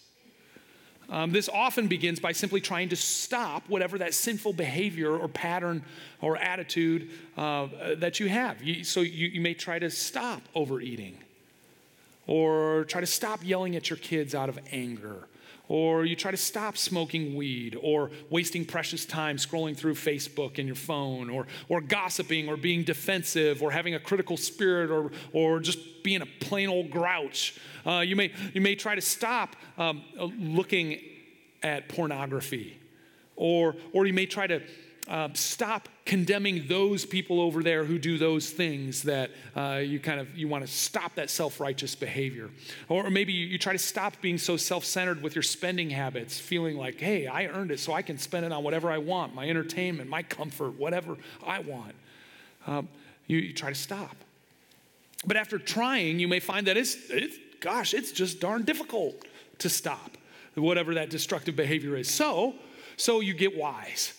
Um, 1.10 1.32
this 1.32 1.50
often 1.50 1.88
begins 1.88 2.20
by 2.20 2.34
simply 2.34 2.62
trying 2.62 2.90
to 2.90 2.96
stop 2.96 3.68
whatever 3.68 3.98
that 3.98 4.14
sinful 4.14 4.54
behavior 4.54 5.18
or 5.18 5.28
pattern 5.28 5.84
or 6.22 6.38
attitude 6.38 7.10
uh, 7.36 7.68
that 7.96 8.20
you 8.20 8.30
have. 8.30 8.62
You, 8.62 8.84
so 8.84 9.02
you, 9.02 9.28
you 9.28 9.42
may 9.42 9.56
try 9.56 9.80
to 9.80 9.90
stop 9.90 10.44
overeating, 10.54 11.18
or 12.28 12.84
try 12.84 13.02
to 13.02 13.08
stop 13.08 13.44
yelling 13.44 13.76
at 13.76 13.90
your 13.90 13.98
kids 13.98 14.36
out 14.36 14.50
of 14.50 14.60
anger, 14.72 15.28
or 15.70 16.04
you 16.04 16.16
try 16.16 16.32
to 16.32 16.38
stop 16.38 16.76
smoking 16.76 17.36
weed, 17.36 17.78
or 17.82 18.10
wasting 18.30 18.66
precious 18.66 19.06
time 19.06 19.38
scrolling 19.38 19.78
through 19.78 19.94
Facebook 19.94 20.58
and 20.58 20.68
your 20.68 20.76
phone, 20.76 21.30
or, 21.30 21.46
or 21.70 21.80
gossiping, 21.80 22.50
or 22.50 22.58
being 22.58 22.84
defensive, 22.84 23.62
or 23.62 23.72
having 23.72 23.94
a 23.94 24.00
critical 24.00 24.36
spirit, 24.36 24.90
or, 24.90 25.12
or 25.32 25.60
just 25.60 26.04
being 26.04 26.22
a 26.22 26.26
plain 26.42 26.68
old 26.68 26.90
grouch. 26.90 27.56
Uh, 27.86 28.00
you, 28.00 28.16
may, 28.16 28.34
you 28.54 28.62
may 28.62 28.74
try 28.76 28.96
to 28.96 29.02
stop 29.02 29.56
um, 29.78 30.04
looking 30.38 31.00
at 31.62 31.88
pornography, 31.88 32.76
or, 33.36 33.76
or 33.94 34.08
you 34.08 34.14
may 34.14 34.26
try 34.26 34.48
to 34.48 34.62
uh, 35.10 35.28
stop 35.34 35.90
condemning 36.06 36.68
those 36.68 37.04
people 37.04 37.42
over 37.42 37.64
there 37.64 37.84
who 37.84 37.98
do 37.98 38.20
those 38.20 38.52
things 38.52 39.02
that 39.04 39.32
uh, 39.56 39.82
you 39.84 40.00
kind 40.00 40.20
of 40.20 40.38
you 40.38 40.48
want 40.48 40.64
to 40.64 40.72
stop 40.72 41.16
that 41.16 41.32
self-righteous 41.32 41.96
behavior. 41.96 42.52
Or 42.88 43.10
maybe 43.10 43.34
you, 43.34 43.48
you 43.48 43.58
try 43.58 43.74
to 43.74 43.80
stop 43.80 44.22
being 44.22 44.38
so 44.38 44.56
self-centered 44.56 45.24
with 45.24 45.34
your 45.34 45.42
spending 45.42 45.90
habits 45.90 46.40
feeling 46.40 46.78
like 46.78 47.00
hey 47.00 47.26
i 47.26 47.48
earned 47.48 47.72
it 47.72 47.80
so 47.80 47.92
i 47.92 48.04
can 48.04 48.20
spend 48.20 48.46
it 48.46 48.52
on 48.52 48.64
whatever 48.64 48.92
i 48.92 49.00
want 49.00 49.34
my 49.34 49.50
entertainment 49.50 50.10
my 50.10 50.22
comfort 50.22 50.78
whatever 50.78 51.18
i 51.46 51.60
want. 51.60 51.96
Um, 52.68 52.88
you, 53.26 53.40
you, 53.40 53.54
try 53.54 53.70
to 53.70 53.76
stop. 53.76 54.16
But 55.26 55.38
after 55.38 55.58
trying 55.58 56.20
you 56.20 56.28
may 56.28 56.40
find 56.40 56.68
that 56.68 56.78
it's, 56.78 56.96
it's 57.10 57.36
gosh 57.60 57.96
it's 57.96 58.12
just 58.12 58.40
darn 58.40 58.62
difficult 58.64 59.26
to 59.58 59.70
stop 59.70 60.12
whatever 60.54 60.94
that 60.96 61.10
destructive 61.10 61.56
behavior 61.56 61.96
is. 61.96 62.10
So 62.10 62.54
so 62.96 63.22
you 63.22 63.34
get 63.34 63.58
wise 63.58 64.14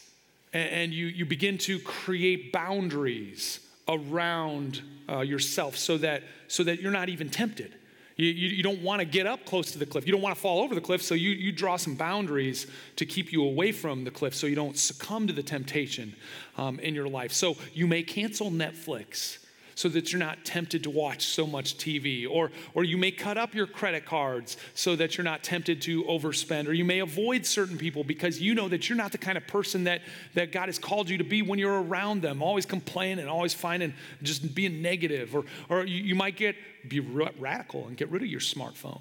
and 0.53 0.93
you, 0.93 1.07
you 1.07 1.25
begin 1.25 1.59
to 1.59 1.79
create 1.81 2.53
boundaries 2.53 3.61
around 3.89 4.83
uh, 5.09 5.21
yourself 5.21 5.77
so 5.77 5.99
that, 5.99 6.23
so 6.49 6.65
that 6.65 6.81
you're 6.81 6.93
not 6.93 7.09
even 7.09 7.29
tempted. 7.29 7.75
You, 8.17 8.27
you, 8.27 8.49
you 8.49 8.63
don't 8.63 8.83
want 8.83 9.01
to 9.01 9.07
get 9.07 9.27
up 9.27 9.47
close 9.47 9.73
to 9.73 9.79
the 9.79 9.87
cliff. 9.87 10.07
You 10.07 10.13
don't 10.13 10.23
want 10.23 10.35
to 10.35 10.41
fall 10.41 10.61
over 10.61 10.75
the 10.75 10.81
cliff, 10.81 11.03
so 11.03 11.15
you, 11.15 11.31
you 11.31 11.53
draw 11.53 11.77
some 11.77 11.95
boundaries 11.95 12.67
to 12.97 13.07
keep 13.07 13.33
you 13.33 13.45
away 13.45 13.73
from 13.73 14.05
the 14.05 14.11
cliff 14.11 14.35
so 14.35 14.47
you 14.47 14.57
don't 14.57 14.77
succumb 14.77 15.27
to 15.27 15.33
the 15.33 15.43
temptation 15.43 16.15
um, 16.59 16.79
in 16.81 16.95
your 16.95 17.09
life. 17.09 17.33
So 17.33 17.57
you 17.73 17.87
may 17.87 18.03
cancel 18.03 18.51
Netflix 18.51 19.39
so 19.81 19.89
that 19.89 20.13
you're 20.13 20.21
not 20.21 20.45
tempted 20.45 20.83
to 20.83 20.91
watch 20.91 21.25
so 21.25 21.47
much 21.47 21.79
TV. 21.79 22.29
Or, 22.31 22.51
or 22.75 22.85
you 22.85 22.99
may 22.99 23.11
cut 23.11 23.39
up 23.39 23.55
your 23.55 23.67
credit 23.67 24.05
cards 24.05 24.59
so 24.75 24.95
that 24.97 25.17
you're 25.17 25.25
not 25.25 25.43
tempted 25.43 25.81
to 25.83 26.05
overspend. 26.05 26.69
Or 26.69 26.75
you 26.75 26.85
may 26.85 26.99
avoid 26.99 27.47
certain 27.47 27.79
people 27.79 28.05
because 28.05 28.43
you 28.43 28.55
know 28.55 28.69
that 28.69 28.91
you're 28.91 28.99
not 28.99 29.11
the 29.11 29.17
kind 29.17 29.39
of 29.39 29.47
person 29.47 29.85
that, 29.85 30.03
that 30.35 30.53
God 30.53 30.67
has 30.67 30.79
called 30.79 31.09
you 31.09 31.17
to 31.17 31.25
be 31.25 31.41
when 31.41 31.59
you're 31.59 31.83
around 31.83 32.21
them, 32.21 32.43
always 32.43 32.67
complaining, 32.67 33.27
always 33.27 33.55
finding, 33.55 33.95
just 34.23 34.55
being 34.55 34.83
negative. 34.83 35.35
Or, 35.35 35.47
or 35.71 35.87
you, 35.87 36.03
you 36.03 36.15
might 36.15 36.37
get, 36.37 36.57
be 36.87 37.01
radical 37.01 37.87
and 37.87 37.97
get 37.97 38.11
rid 38.11 38.21
of 38.21 38.29
your 38.29 38.41
smartphone 38.41 39.01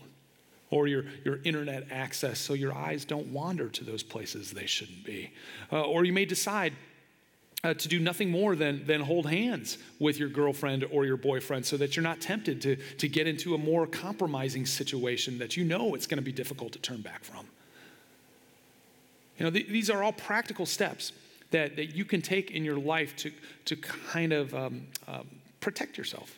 or 0.70 0.88
your, 0.88 1.04
your 1.26 1.40
internet 1.44 1.88
access 1.92 2.40
so 2.40 2.54
your 2.54 2.74
eyes 2.74 3.04
don't 3.04 3.28
wander 3.28 3.68
to 3.68 3.84
those 3.84 4.02
places 4.02 4.52
they 4.52 4.66
shouldn't 4.66 5.04
be. 5.04 5.34
Uh, 5.74 5.82
or 5.82 6.06
you 6.06 6.14
may 6.14 6.24
decide 6.24 6.72
uh, 7.64 7.74
to 7.74 7.88
do 7.88 8.00
nothing 8.00 8.30
more 8.30 8.56
than, 8.56 8.86
than 8.86 9.02
hold 9.02 9.30
hands 9.30 9.78
with 10.00 10.18
your 10.18 10.30
girlfriend 10.30 10.86
or 10.92 11.06
your 11.06 11.18
boyfriend 11.18 11.66
so 11.66 11.76
that 11.78 11.96
you're 11.96 12.04
not 12.04 12.22
tempted 12.22 12.62
to, 12.62 12.76
to 12.98 13.08
get 13.08 13.28
into 13.28 13.54
a 13.54 13.58
more 13.58 13.86
compromising 13.86 14.66
situation 14.66 15.38
that 15.40 15.58
you 15.58 15.66
know 15.66 15.94
it's 15.94 16.08
going 16.08 16.18
to 16.18 16.24
be 16.24 16.32
difficult 16.32 16.72
to 16.72 16.80
turn 16.80 17.02
back 17.02 17.24
from. 17.24 17.46
You 19.38 19.46
know, 19.46 19.52
th- 19.52 19.68
these 19.68 19.90
are 19.90 20.04
all 20.04 20.14
practical 20.14 20.66
steps 20.66 21.12
that, 21.52 21.76
that 21.76 21.96
you 21.96 22.06
can 22.06 22.22
take 22.22 22.52
in 22.52 22.64
your 22.64 22.78
life 22.78 23.16
to, 23.18 23.32
to 23.66 23.76
kind 23.76 24.32
of 24.32 24.54
um, 24.54 24.88
um, 25.08 25.28
protect 25.60 25.98
yourself 25.98 26.38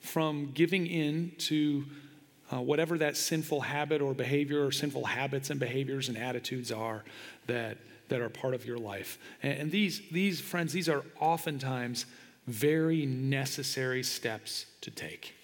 from 0.00 0.52
giving 0.54 0.86
in 0.86 1.32
to 1.38 1.84
uh, 2.52 2.60
whatever 2.60 2.96
that 2.98 3.16
sinful 3.16 3.60
habit 3.60 4.00
or 4.00 4.14
behavior 4.14 4.64
or 4.64 4.72
sinful 4.72 5.04
habits 5.04 5.50
and 5.50 5.58
behaviors 5.58 6.08
and 6.08 6.16
attitudes 6.16 6.70
are 6.70 7.04
that 7.46 7.76
that 8.08 8.20
are 8.20 8.28
part 8.28 8.54
of 8.54 8.64
your 8.64 8.78
life. 8.78 9.18
And, 9.42 9.70
these, 9.70 10.02
these, 10.10 10.40
friends, 10.40 10.72
these 10.72 10.88
are 10.88 11.04
oftentimes 11.20 12.06
very 12.46 13.06
necessary 13.06 14.02
steps 14.02 14.66
to 14.80 14.90
take. 14.90 15.34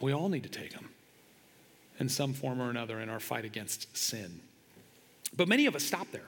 We 0.00 0.12
all 0.12 0.28
need 0.28 0.44
to 0.44 0.48
take 0.48 0.72
them 0.72 0.90
in 1.98 2.08
some 2.08 2.32
form 2.32 2.60
or 2.60 2.70
another 2.70 3.00
in 3.00 3.08
our 3.08 3.20
fight 3.20 3.44
against 3.44 3.96
sin. 3.96 4.40
But 5.36 5.48
many 5.48 5.66
of 5.66 5.74
us 5.74 5.84
stop 5.84 6.10
there. 6.12 6.26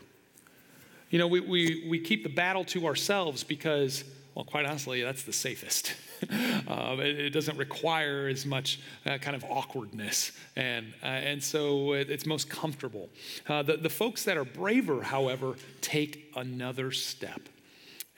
You 1.10 1.18
know, 1.18 1.26
we, 1.26 1.40
we, 1.40 1.86
we 1.88 1.98
keep 2.00 2.22
the 2.22 2.28
battle 2.28 2.64
to 2.66 2.86
ourselves 2.86 3.42
because, 3.42 4.04
well, 4.34 4.44
quite 4.44 4.66
honestly, 4.66 5.02
that's 5.02 5.24
the 5.24 5.32
safest. 5.32 5.94
um, 6.68 7.00
it, 7.00 7.18
it, 7.18 7.30
doesn't 7.30 7.56
require 7.56 8.28
as 8.28 8.44
much 8.44 8.80
uh, 9.06 9.18
kind 9.18 9.34
of 9.34 9.44
awkwardness, 9.44 10.32
and, 10.56 10.92
uh, 11.02 11.06
and 11.06 11.42
so 11.42 11.92
it, 11.94 12.10
it's 12.10 12.26
most 12.26 12.50
comfortable. 12.50 13.08
Uh, 13.48 13.62
the, 13.62 13.76
the 13.76 13.88
folks 13.88 14.24
that 14.24 14.36
are 14.36 14.44
braver, 14.44 15.02
however, 15.02 15.54
take 15.80 16.30
another 16.36 16.90
step 16.90 17.40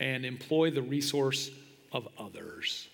and 0.00 0.24
employ 0.24 0.70
the 0.70 0.82
resource 0.82 1.50
of 1.92 2.08
others. 2.18 2.88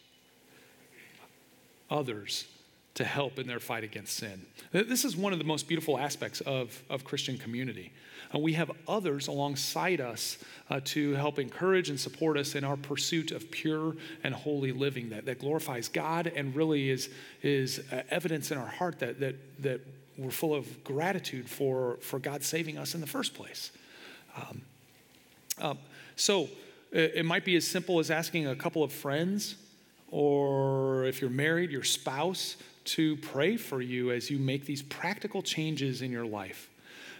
Others 1.90 2.46
to 2.94 3.04
help 3.04 3.38
in 3.38 3.46
their 3.46 3.60
fight 3.60 3.84
against 3.84 4.16
sin. 4.16 4.44
This 4.72 5.04
is 5.04 5.16
one 5.16 5.32
of 5.32 5.38
the 5.38 5.44
most 5.44 5.68
beautiful 5.68 5.98
aspects 5.98 6.40
of, 6.40 6.82
of 6.90 7.04
Christian 7.04 7.38
community. 7.38 7.92
Uh, 8.34 8.38
we 8.38 8.52
have 8.52 8.70
others 8.86 9.28
alongside 9.28 10.00
us 10.00 10.38
uh, 10.70 10.80
to 10.84 11.14
help 11.14 11.38
encourage 11.38 11.88
and 11.88 11.98
support 11.98 12.36
us 12.36 12.54
in 12.54 12.64
our 12.64 12.76
pursuit 12.76 13.30
of 13.30 13.50
pure 13.50 13.94
and 14.22 14.34
holy 14.34 14.72
living 14.72 15.08
that, 15.10 15.24
that 15.24 15.38
glorifies 15.38 15.88
God 15.88 16.30
and 16.34 16.54
really 16.54 16.90
is, 16.90 17.08
is 17.42 17.80
uh, 17.90 18.02
evidence 18.10 18.50
in 18.50 18.58
our 18.58 18.66
heart 18.66 18.98
that, 18.98 19.18
that, 19.20 19.62
that 19.62 19.80
we're 20.18 20.30
full 20.30 20.54
of 20.54 20.84
gratitude 20.84 21.48
for, 21.48 21.96
for 22.00 22.18
God 22.18 22.42
saving 22.42 22.76
us 22.76 22.94
in 22.94 23.00
the 23.00 23.06
first 23.06 23.34
place. 23.34 23.70
Um, 24.36 24.62
um, 25.60 25.78
so 26.16 26.48
it, 26.92 27.12
it 27.16 27.24
might 27.24 27.44
be 27.44 27.56
as 27.56 27.66
simple 27.66 27.98
as 27.98 28.10
asking 28.10 28.46
a 28.46 28.56
couple 28.56 28.82
of 28.82 28.92
friends, 28.92 29.56
or 30.10 31.04
if 31.04 31.20
you're 31.20 31.30
married, 31.30 31.70
your 31.70 31.84
spouse, 31.84 32.56
to 32.84 33.16
pray 33.16 33.56
for 33.56 33.80
you 33.80 34.10
as 34.10 34.30
you 34.30 34.38
make 34.38 34.64
these 34.64 34.82
practical 34.82 35.42
changes 35.42 36.02
in 36.02 36.10
your 36.10 36.26
life. 36.26 36.68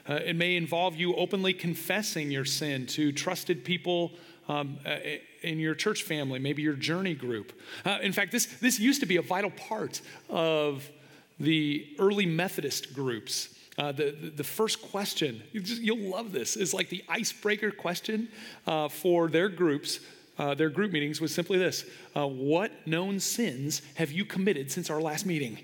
Uh, 0.08 0.14
it 0.14 0.36
may 0.36 0.56
involve 0.56 0.96
you 0.96 1.14
openly 1.14 1.52
confessing 1.52 2.30
your 2.30 2.44
sin 2.44 2.86
to 2.86 3.12
trusted 3.12 3.64
people 3.64 4.12
um, 4.48 4.78
uh, 4.86 4.96
in 5.42 5.58
your 5.58 5.74
church 5.74 6.02
family, 6.02 6.38
maybe 6.38 6.62
your 6.62 6.74
journey 6.74 7.14
group. 7.14 7.52
Uh, 7.84 7.98
in 8.02 8.12
fact, 8.12 8.32
this, 8.32 8.46
this 8.60 8.80
used 8.80 9.00
to 9.00 9.06
be 9.06 9.16
a 9.16 9.22
vital 9.22 9.50
part 9.50 10.00
of 10.30 10.88
the 11.38 11.94
early 11.98 12.26
Methodist 12.26 12.94
groups. 12.94 13.54
Uh, 13.76 13.92
the, 13.92 14.32
the 14.34 14.44
first 14.44 14.82
question, 14.82 15.40
you 15.52 15.60
you'll 15.60 16.10
love 16.10 16.32
this, 16.32 16.56
is 16.56 16.74
like 16.74 16.88
the 16.88 17.04
icebreaker 17.08 17.70
question 17.70 18.28
uh, 18.66 18.88
for 18.88 19.28
their 19.28 19.48
groups. 19.48 20.00
Uh, 20.36 20.54
their 20.54 20.70
group 20.70 20.92
meetings 20.92 21.20
was 21.20 21.34
simply 21.34 21.58
this 21.58 21.84
uh, 22.16 22.26
What 22.26 22.72
known 22.86 23.20
sins 23.20 23.82
have 23.94 24.10
you 24.10 24.24
committed 24.24 24.70
since 24.70 24.90
our 24.90 25.00
last 25.00 25.26
meeting? 25.26 25.58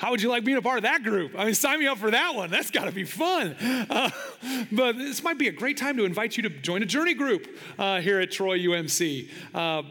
How 0.00 0.10
would 0.12 0.22
you 0.22 0.30
like 0.30 0.44
being 0.44 0.56
a 0.56 0.62
part 0.62 0.78
of 0.78 0.84
that 0.84 1.02
group? 1.02 1.32
I 1.36 1.44
mean, 1.44 1.52
sign 1.52 1.78
me 1.78 1.86
up 1.86 1.98
for 1.98 2.10
that 2.10 2.34
one. 2.34 2.48
That's 2.48 2.70
got 2.70 2.86
to 2.86 2.90
be 2.90 3.04
fun. 3.04 3.54
Uh, 3.60 4.10
but 4.72 4.96
this 4.96 5.22
might 5.22 5.36
be 5.36 5.48
a 5.48 5.52
great 5.52 5.76
time 5.76 5.98
to 5.98 6.06
invite 6.06 6.38
you 6.38 6.42
to 6.44 6.48
join 6.48 6.82
a 6.82 6.86
journey 6.86 7.12
group 7.12 7.46
uh, 7.78 8.00
here 8.00 8.18
at 8.18 8.30
Troy 8.30 8.58
UMC. 8.58 9.28
Uh, 9.54 9.82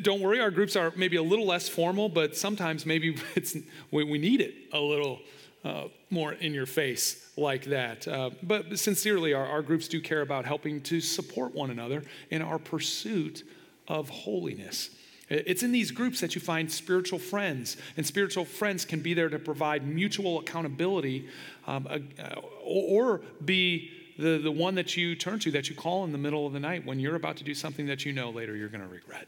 don't 0.00 0.22
worry, 0.22 0.40
our 0.40 0.50
groups 0.50 0.74
are 0.74 0.94
maybe 0.96 1.16
a 1.16 1.22
little 1.22 1.44
less 1.44 1.68
formal, 1.68 2.08
but 2.08 2.34
sometimes 2.34 2.86
maybe 2.86 3.14
it's 3.34 3.54
we, 3.90 4.04
need 4.16 4.40
it 4.40 4.54
a 4.72 4.80
little 4.80 5.20
uh, 5.66 5.88
more 6.08 6.32
in 6.32 6.54
your 6.54 6.64
face 6.64 7.30
like 7.36 7.66
that. 7.66 8.08
Uh, 8.08 8.30
but 8.42 8.78
sincerely, 8.78 9.34
our, 9.34 9.44
our 9.44 9.60
groups 9.60 9.86
do 9.86 10.00
care 10.00 10.22
about 10.22 10.46
helping 10.46 10.80
to 10.80 10.98
support 10.98 11.54
one 11.54 11.70
another 11.70 12.04
in 12.30 12.40
our 12.40 12.58
pursuit 12.58 13.46
of 13.86 14.08
holiness. 14.08 14.88
It's 15.28 15.62
in 15.62 15.72
these 15.72 15.90
groups 15.90 16.20
that 16.20 16.34
you 16.34 16.40
find 16.40 16.70
spiritual 16.70 17.18
friends, 17.18 17.76
and 17.96 18.06
spiritual 18.06 18.44
friends 18.44 18.84
can 18.84 19.00
be 19.00 19.14
there 19.14 19.28
to 19.28 19.38
provide 19.38 19.86
mutual 19.86 20.40
accountability 20.40 21.28
um, 21.66 21.86
uh, 21.90 22.40
or 22.64 23.22
be 23.44 23.90
the, 24.18 24.38
the 24.38 24.52
one 24.52 24.74
that 24.74 24.96
you 24.96 25.14
turn 25.14 25.38
to, 25.40 25.50
that 25.52 25.68
you 25.70 25.74
call 25.74 26.04
in 26.04 26.12
the 26.12 26.18
middle 26.18 26.46
of 26.46 26.52
the 26.52 26.60
night 26.60 26.84
when 26.84 27.00
you're 27.00 27.16
about 27.16 27.36
to 27.36 27.44
do 27.44 27.54
something 27.54 27.86
that 27.86 28.04
you 28.04 28.12
know 28.12 28.30
later 28.30 28.56
you're 28.56 28.68
going 28.68 28.82
to 28.82 28.92
regret. 28.92 29.26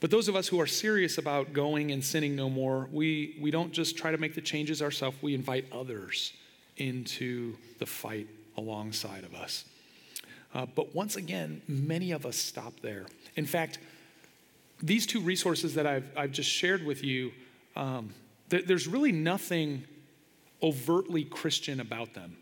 But 0.00 0.10
those 0.10 0.28
of 0.28 0.34
us 0.34 0.48
who 0.48 0.60
are 0.60 0.66
serious 0.66 1.16
about 1.16 1.52
going 1.52 1.92
and 1.92 2.04
sinning 2.04 2.34
no 2.34 2.50
more, 2.50 2.88
we, 2.92 3.36
we 3.40 3.52
don't 3.52 3.72
just 3.72 3.96
try 3.96 4.10
to 4.10 4.18
make 4.18 4.34
the 4.34 4.40
changes 4.40 4.82
ourselves, 4.82 5.16
we 5.22 5.34
invite 5.34 5.66
others 5.72 6.32
into 6.76 7.56
the 7.78 7.86
fight 7.86 8.26
alongside 8.56 9.24
of 9.24 9.34
us. 9.34 9.64
Uh, 10.54 10.66
but 10.74 10.94
once 10.94 11.16
again, 11.16 11.62
many 11.66 12.12
of 12.12 12.26
us 12.26 12.36
stop 12.36 12.80
there. 12.80 13.06
In 13.36 13.46
fact, 13.46 13.78
these 14.82 15.06
two 15.06 15.20
resources 15.20 15.74
that 15.74 15.86
I've, 15.86 16.10
I've 16.16 16.32
just 16.32 16.50
shared 16.50 16.84
with 16.84 17.02
you, 17.02 17.32
um, 17.76 18.12
th- 18.50 18.66
there's 18.66 18.86
really 18.86 19.12
nothing 19.12 19.84
overtly 20.62 21.24
Christian 21.24 21.80
about 21.80 22.14
them 22.14 22.36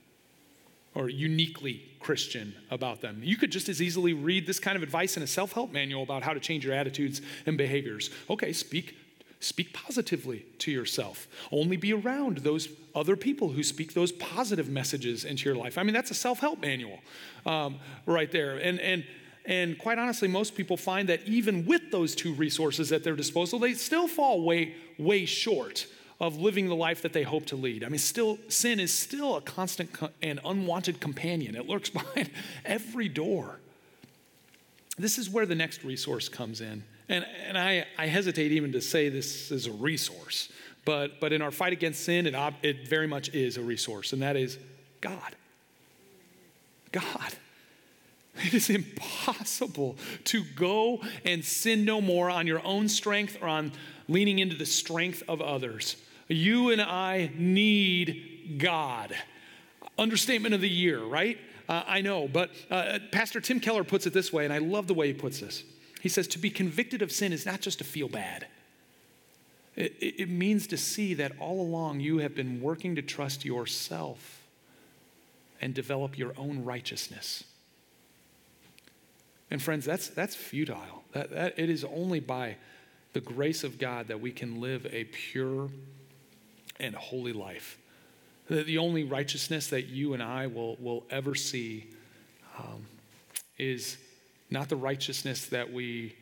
or 0.95 1.09
uniquely 1.09 1.83
Christian 2.01 2.55
about 2.71 3.01
them. 3.01 3.21
You 3.23 3.37
could 3.37 3.53
just 3.53 3.69
as 3.69 3.81
easily 3.81 4.13
read 4.13 4.47
this 4.47 4.59
kind 4.59 4.77
of 4.77 4.83
advice 4.83 5.17
in 5.17 5.23
a 5.23 5.27
self 5.27 5.53
help 5.53 5.73
manual 5.73 6.03
about 6.03 6.23
how 6.23 6.33
to 6.33 6.41
change 6.41 6.65
your 6.65 6.75
attitudes 6.75 7.23
and 7.47 7.57
behaviors. 7.57 8.11
Okay, 8.29 8.53
speak 8.53 8.97
Speak 9.41 9.73
positively 9.73 10.45
to 10.59 10.71
yourself. 10.71 11.27
Only 11.51 11.79
be 11.79 11.95
around 11.95 12.39
those 12.39 12.69
other 12.95 13.17
people 13.17 13.49
who 13.49 13.63
speak 13.63 13.95
those 13.95 14.13
positive 14.13 14.69
messages 14.69 15.25
into 15.25 15.47
your 15.49 15.57
life. 15.57 15.79
I 15.79 15.83
mean, 15.83 15.95
that's 15.95 16.11
a 16.11 16.15
self 16.15 16.41
help 16.41 16.61
manual 16.61 16.99
um, 17.47 17.79
right 18.05 18.31
there. 18.31 18.59
And, 18.59 18.79
and, 18.81 19.03
and 19.47 19.79
quite 19.79 19.99
honestly, 19.99 20.29
most 20.29 20.55
people 20.55 20.77
find 20.77 21.09
that 21.09 21.23
even 21.27 21.65
with 21.65 21.91
those 21.91 22.15
two 22.15 22.35
resources 22.35 22.93
at 22.93 23.03
their 23.03 23.17
disposal, 23.17 23.59
they 23.59 23.73
still 23.73 24.09
fall 24.09 24.43
way, 24.43 24.75
way 24.99 25.25
short 25.25 25.87
of 26.21 26.37
living 26.37 26.69
the 26.69 26.77
life 26.77 27.01
that 27.01 27.15
they 27.15 27.23
hope 27.23 27.47
to 27.47 27.57
lead. 27.57 27.83
I 27.83 27.89
mean, 27.89 27.99
still, 27.99 28.39
sin 28.49 28.79
is 28.79 28.93
still 28.93 29.37
a 29.37 29.41
constant 29.41 29.91
and 30.21 30.39
unwanted 30.45 31.01
companion. 31.01 31.57
It 31.57 31.67
lurks 31.67 31.89
behind 31.91 32.31
every 32.67 33.09
door. 33.09 33.59
This 34.99 35.17
is 35.17 35.31
where 35.31 35.47
the 35.47 35.55
next 35.55 35.83
resource 35.83 36.29
comes 36.29 36.61
in. 36.61 36.85
And, 37.11 37.27
and 37.49 37.59
I, 37.59 37.87
I 37.99 38.07
hesitate 38.07 38.53
even 38.53 38.71
to 38.73 38.81
say 38.81 39.09
this 39.09 39.51
is 39.51 39.67
a 39.67 39.73
resource, 39.73 40.49
but, 40.85 41.21
but 41.21 41.33
in 41.33 41.43
our 41.43 41.51
fight 41.51 41.73
against 41.73 42.05
sin, 42.05 42.25
it, 42.25 42.35
it 42.63 42.89
very 42.89 43.09
much 43.09 43.35
is 43.35 43.57
a 43.57 43.63
resource, 43.63 44.13
and 44.13 44.23
that 44.23 44.37
is 44.37 44.59
God. 45.01 45.35
God. 46.93 47.35
It 48.37 48.55
is 48.55 48.71
impossible 48.71 49.97
to 50.27 50.45
go 50.55 51.03
and 51.25 51.45
sin 51.45 51.85
no 51.85 52.01
more 52.01 52.31
on 52.31 52.47
your 52.47 52.65
own 52.65 52.89
strength 52.89 53.39
or 53.43 53.49
on 53.49 53.73
leaning 54.09 54.39
into 54.39 54.57
the 54.57 54.65
strength 54.65 55.25
of 55.29 55.43
others. 55.43 55.97
You 56.29 56.71
and 56.71 56.81
I 56.81 57.33
need 57.35 58.57
God. 58.59 59.15
Understatement 59.99 60.55
of 60.55 60.61
the 60.61 60.71
year, 60.71 61.03
right? 61.03 61.39
Uh, 61.69 61.83
I 61.87 62.03
know, 62.03 62.29
but 62.29 62.51
uh, 62.71 63.01
Pastor 63.11 63.41
Tim 63.41 63.59
Keller 63.59 63.83
puts 63.83 64.07
it 64.07 64.13
this 64.13 64.33
way, 64.33 64.45
and 64.45 64.55
I 64.55 64.59
love 64.59 64.87
the 64.87 64.95
way 64.95 65.09
he 65.09 65.13
puts 65.13 65.41
this. 65.41 65.65
He 66.01 66.09
says, 66.09 66.27
To 66.29 66.39
be 66.39 66.51
convicted 66.51 67.03
of 67.03 67.13
sin 67.13 67.33
is 67.33 67.47
not 67.47 67.61
just 67.61 67.79
to 67.79 67.85
feel 67.85 68.09
bad, 68.09 68.47
it, 69.77 69.95
it 70.01 70.29
means 70.29 70.67
to 70.69 70.77
see 70.77 71.15
that 71.15 71.33
all 71.39 71.61
along 71.61 72.01
you 72.01 72.19
have 72.19 72.35
been 72.35 72.61
working 72.61 72.97
to 72.97 73.03
trust 73.03 73.45
yourself 73.45 74.43
and 75.61 75.75
develop 75.75 76.19
your 76.19 76.33
own 76.37 76.65
righteousness. 76.65 77.45
And 79.51 79.61
friends, 79.61 79.85
that's, 79.85 80.09
that's 80.09 80.35
futile. 80.35 81.05
That, 81.13 81.31
that, 81.31 81.59
it 81.59 81.71
is 81.71 81.85
only 81.85 82.21
by 82.21 82.57
the 83.13 83.21
grace 83.21 83.65
of 83.65 83.79
God 83.79 84.09
that 84.09 84.21
we 84.21 84.31
can 84.31 84.61
live 84.61 84.87
a 84.91 85.05
pure 85.05 85.69
and 86.79 86.95
holy 86.95 87.33
life. 87.33 87.79
The 88.49 88.79
only 88.79 89.05
righteousness 89.05 89.69
that 89.69 89.87
you 89.87 90.15
and 90.15 90.23
I 90.23 90.47
will, 90.47 90.77
will 90.81 91.05
ever 91.11 91.35
see 91.35 91.89
um, 92.59 92.87
is 93.59 93.97
not 94.51 94.69
the 94.69 94.77
righteousness 94.77 95.47
that 95.47 95.73
we 95.73 96.17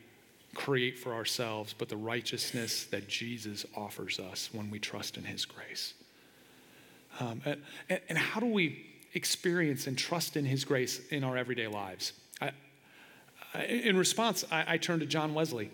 create 0.54 0.98
for 0.98 1.12
ourselves, 1.12 1.74
but 1.76 1.88
the 1.88 1.96
righteousness 1.96 2.84
that 2.84 3.08
Jesus 3.08 3.64
offers 3.76 4.18
us 4.18 4.50
when 4.52 4.70
we 4.70 4.78
trust 4.78 5.16
in 5.16 5.24
his 5.24 5.44
grace. 5.44 5.94
Um, 7.20 7.42
and, 7.44 8.00
and, 8.08 8.18
how 8.18 8.38
do 8.40 8.46
we 8.46 8.86
experience 9.14 9.86
and 9.86 9.98
trust 9.98 10.36
in 10.36 10.44
his 10.44 10.64
grace 10.64 11.00
in 11.08 11.24
our 11.24 11.36
everyday 11.36 11.66
lives? 11.66 12.12
I, 12.40 12.52
I, 13.54 13.64
in 13.64 13.96
response, 13.96 14.44
I, 14.50 14.74
I 14.74 14.76
turn 14.76 15.00
to 15.00 15.06
John 15.06 15.34
Wesley 15.34 15.70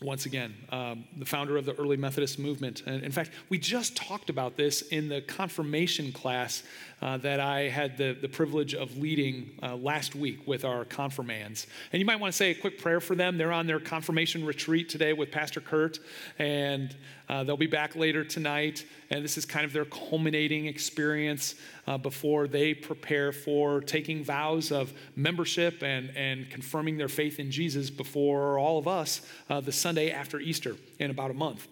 once 0.00 0.26
again, 0.26 0.54
um, 0.70 1.04
the 1.16 1.24
founder 1.24 1.56
of 1.56 1.64
the 1.64 1.74
early 1.74 1.96
Methodist 1.96 2.38
movement. 2.38 2.82
And 2.86 3.02
in 3.02 3.12
fact, 3.12 3.30
we 3.48 3.58
just 3.58 3.96
talked 3.96 4.28
about 4.28 4.56
this 4.56 4.82
in 4.82 5.08
the 5.08 5.22
confirmation 5.22 6.12
class 6.12 6.62
uh, 7.04 7.18
that 7.18 7.38
I 7.38 7.68
had 7.68 7.98
the, 7.98 8.16
the 8.18 8.28
privilege 8.28 8.74
of 8.74 8.96
leading 8.96 9.50
uh, 9.62 9.76
last 9.76 10.16
week 10.16 10.46
with 10.46 10.64
our 10.64 10.86
confirmands. 10.86 11.66
And 11.92 12.00
you 12.00 12.06
might 12.06 12.18
want 12.18 12.32
to 12.32 12.36
say 12.36 12.50
a 12.50 12.54
quick 12.54 12.78
prayer 12.78 12.98
for 12.98 13.14
them. 13.14 13.36
They're 13.36 13.52
on 13.52 13.66
their 13.66 13.78
confirmation 13.78 14.44
retreat 14.46 14.88
today 14.88 15.12
with 15.12 15.30
Pastor 15.30 15.60
Kurt, 15.60 15.98
and 16.38 16.96
uh, 17.28 17.44
they'll 17.44 17.58
be 17.58 17.66
back 17.66 17.94
later 17.94 18.24
tonight. 18.24 18.86
And 19.10 19.22
this 19.22 19.36
is 19.36 19.44
kind 19.44 19.66
of 19.66 19.74
their 19.74 19.84
culminating 19.84 20.64
experience 20.64 21.56
uh, 21.86 21.98
before 21.98 22.48
they 22.48 22.72
prepare 22.72 23.32
for 23.32 23.82
taking 23.82 24.24
vows 24.24 24.72
of 24.72 24.94
membership 25.14 25.82
and, 25.82 26.10
and 26.16 26.48
confirming 26.48 26.96
their 26.96 27.08
faith 27.08 27.38
in 27.38 27.50
Jesus 27.50 27.90
before 27.90 28.58
all 28.58 28.78
of 28.78 28.88
us 28.88 29.20
uh, 29.50 29.60
the 29.60 29.72
Sunday 29.72 30.10
after 30.10 30.40
Easter 30.40 30.74
in 30.98 31.10
about 31.10 31.30
a 31.30 31.34
month. 31.34 31.68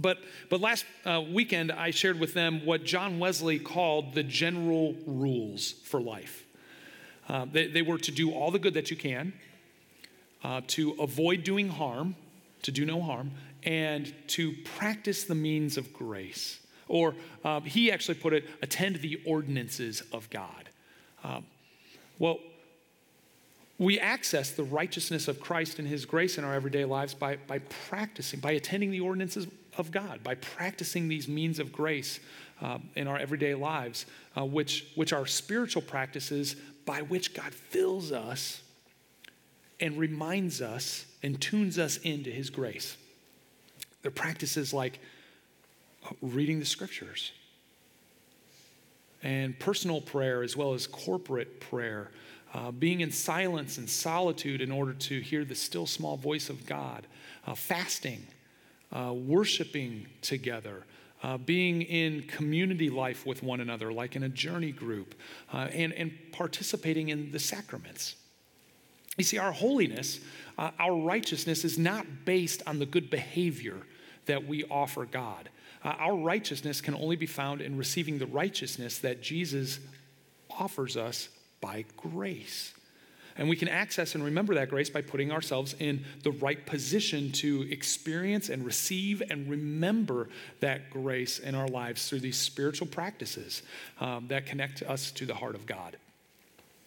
But, 0.00 0.18
but 0.48 0.60
last 0.60 0.84
uh, 1.04 1.22
weekend, 1.30 1.70
I 1.72 1.90
shared 1.90 2.18
with 2.18 2.34
them 2.34 2.64
what 2.64 2.84
John 2.84 3.18
Wesley 3.18 3.58
called 3.58 4.14
the 4.14 4.22
general 4.22 4.94
rules 5.06 5.72
for 5.84 6.00
life. 6.00 6.44
Uh, 7.28 7.46
they, 7.50 7.66
they, 7.66 7.82
were 7.82 7.98
to 7.98 8.10
do 8.10 8.32
all 8.32 8.50
the 8.50 8.58
good 8.58 8.74
that 8.74 8.90
you 8.90 8.96
can, 8.96 9.32
uh, 10.42 10.62
to 10.68 10.92
avoid 10.98 11.44
doing 11.44 11.68
harm, 11.68 12.16
to 12.62 12.72
do 12.72 12.84
no 12.84 13.00
harm, 13.00 13.30
and 13.62 14.12
to 14.26 14.52
practice 14.76 15.24
the 15.24 15.34
means 15.34 15.76
of 15.76 15.92
grace. 15.92 16.58
Or 16.88 17.14
um, 17.44 17.64
he 17.64 17.92
actually 17.92 18.16
put 18.16 18.32
it, 18.32 18.46
attend 18.62 18.96
the 18.96 19.20
ordinances 19.24 20.02
of 20.12 20.28
God. 20.30 20.70
Um, 21.22 21.44
well, 22.18 22.38
we 23.78 24.00
access 24.00 24.50
the 24.50 24.64
righteousness 24.64 25.28
of 25.28 25.40
Christ 25.40 25.78
and 25.78 25.86
his 25.86 26.04
grace 26.04 26.36
in 26.36 26.44
our 26.44 26.52
everyday 26.52 26.84
lives 26.84 27.14
by, 27.14 27.36
by 27.46 27.60
practicing, 27.60 28.40
by 28.40 28.52
attending 28.52 28.90
the 28.90 29.00
ordinances 29.00 29.46
of 29.78 29.90
God, 29.90 30.22
by 30.22 30.34
practicing 30.34 31.08
these 31.08 31.28
means 31.28 31.58
of 31.58 31.72
grace 31.72 32.20
uh, 32.60 32.78
in 32.94 33.06
our 33.06 33.18
everyday 33.18 33.54
lives, 33.54 34.06
uh, 34.36 34.44
which, 34.44 34.86
which 34.94 35.12
are 35.12 35.26
spiritual 35.26 35.82
practices 35.82 36.56
by 36.84 37.02
which 37.02 37.34
God 37.34 37.54
fills 37.54 38.12
us 38.12 38.62
and 39.80 39.96
reminds 39.96 40.60
us 40.60 41.06
and 41.22 41.40
tunes 41.40 41.78
us 41.78 41.96
into 41.98 42.30
his 42.30 42.50
grace. 42.50 42.96
They're 44.02 44.10
practices 44.10 44.72
like 44.74 44.98
reading 46.20 46.58
the 46.58 46.64
scriptures 46.64 47.32
and 49.22 49.58
personal 49.58 50.00
prayer 50.00 50.42
as 50.42 50.56
well 50.56 50.72
as 50.72 50.86
corporate 50.86 51.60
prayer, 51.60 52.10
uh, 52.54 52.70
being 52.70 53.00
in 53.00 53.12
silence 53.12 53.78
and 53.78 53.88
solitude 53.88 54.60
in 54.60 54.70
order 54.70 54.92
to 54.94 55.20
hear 55.20 55.44
the 55.44 55.54
still 55.54 55.86
small 55.86 56.16
voice 56.16 56.48
of 56.48 56.66
God, 56.66 57.06
uh, 57.46 57.54
fasting, 57.54 58.26
uh, 58.92 59.12
worshiping 59.12 60.06
together. 60.22 60.84
Uh, 61.22 61.36
being 61.36 61.82
in 61.82 62.22
community 62.22 62.88
life 62.88 63.26
with 63.26 63.42
one 63.42 63.60
another, 63.60 63.92
like 63.92 64.16
in 64.16 64.22
a 64.22 64.28
journey 64.30 64.72
group, 64.72 65.14
uh, 65.52 65.68
and, 65.70 65.92
and 65.92 66.10
participating 66.32 67.10
in 67.10 67.30
the 67.30 67.38
sacraments. 67.38 68.16
You 69.18 69.24
see, 69.24 69.36
our 69.36 69.52
holiness, 69.52 70.20
uh, 70.56 70.70
our 70.78 70.96
righteousness 70.96 71.62
is 71.62 71.78
not 71.78 72.06
based 72.24 72.62
on 72.66 72.78
the 72.78 72.86
good 72.86 73.10
behavior 73.10 73.76
that 74.24 74.46
we 74.46 74.64
offer 74.64 75.04
God. 75.04 75.50
Uh, 75.84 75.88
our 75.98 76.16
righteousness 76.16 76.80
can 76.80 76.94
only 76.94 77.16
be 77.16 77.26
found 77.26 77.60
in 77.60 77.76
receiving 77.76 78.18
the 78.18 78.26
righteousness 78.26 78.98
that 78.98 79.20
Jesus 79.20 79.78
offers 80.48 80.96
us 80.96 81.28
by 81.60 81.84
grace. 81.96 82.72
And 83.36 83.48
we 83.48 83.56
can 83.56 83.68
access 83.68 84.14
and 84.14 84.24
remember 84.24 84.54
that 84.54 84.70
grace 84.70 84.90
by 84.90 85.02
putting 85.02 85.32
ourselves 85.32 85.74
in 85.78 86.04
the 86.22 86.32
right 86.32 86.64
position 86.66 87.32
to 87.32 87.66
experience 87.70 88.48
and 88.48 88.64
receive 88.64 89.22
and 89.30 89.48
remember 89.48 90.28
that 90.60 90.90
grace 90.90 91.38
in 91.38 91.54
our 91.54 91.68
lives 91.68 92.08
through 92.08 92.20
these 92.20 92.36
spiritual 92.36 92.86
practices 92.86 93.62
um, 94.00 94.26
that 94.28 94.46
connect 94.46 94.82
us 94.82 95.10
to 95.12 95.26
the 95.26 95.34
heart 95.34 95.54
of 95.54 95.66
God. 95.66 95.96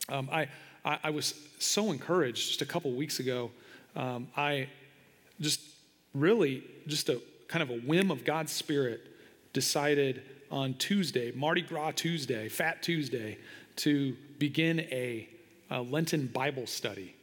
Um, 0.09 0.29
I, 0.31 0.47
I, 0.83 0.99
I, 1.05 1.09
was 1.11 1.33
so 1.59 1.91
encouraged 1.91 2.49
just 2.49 2.61
a 2.61 2.65
couple 2.65 2.91
weeks 2.91 3.19
ago. 3.19 3.51
Um, 3.95 4.27
I 4.35 4.67
just 5.39 5.61
really, 6.13 6.63
just 6.87 7.09
a 7.09 7.21
kind 7.47 7.63
of 7.63 7.69
a 7.69 7.79
whim 7.79 8.11
of 8.11 8.25
God's 8.25 8.51
Spirit, 8.51 9.01
decided 9.53 10.23
on 10.51 10.73
Tuesday, 10.75 11.31
Mardi 11.31 11.61
Gras 11.61 11.91
Tuesday, 11.91 12.49
Fat 12.49 12.83
Tuesday, 12.83 13.37
to 13.77 14.15
begin 14.39 14.81
a, 14.81 15.27
a 15.73 15.81
Lenten 15.81 16.27
Bible 16.27 16.67
study. 16.67 17.15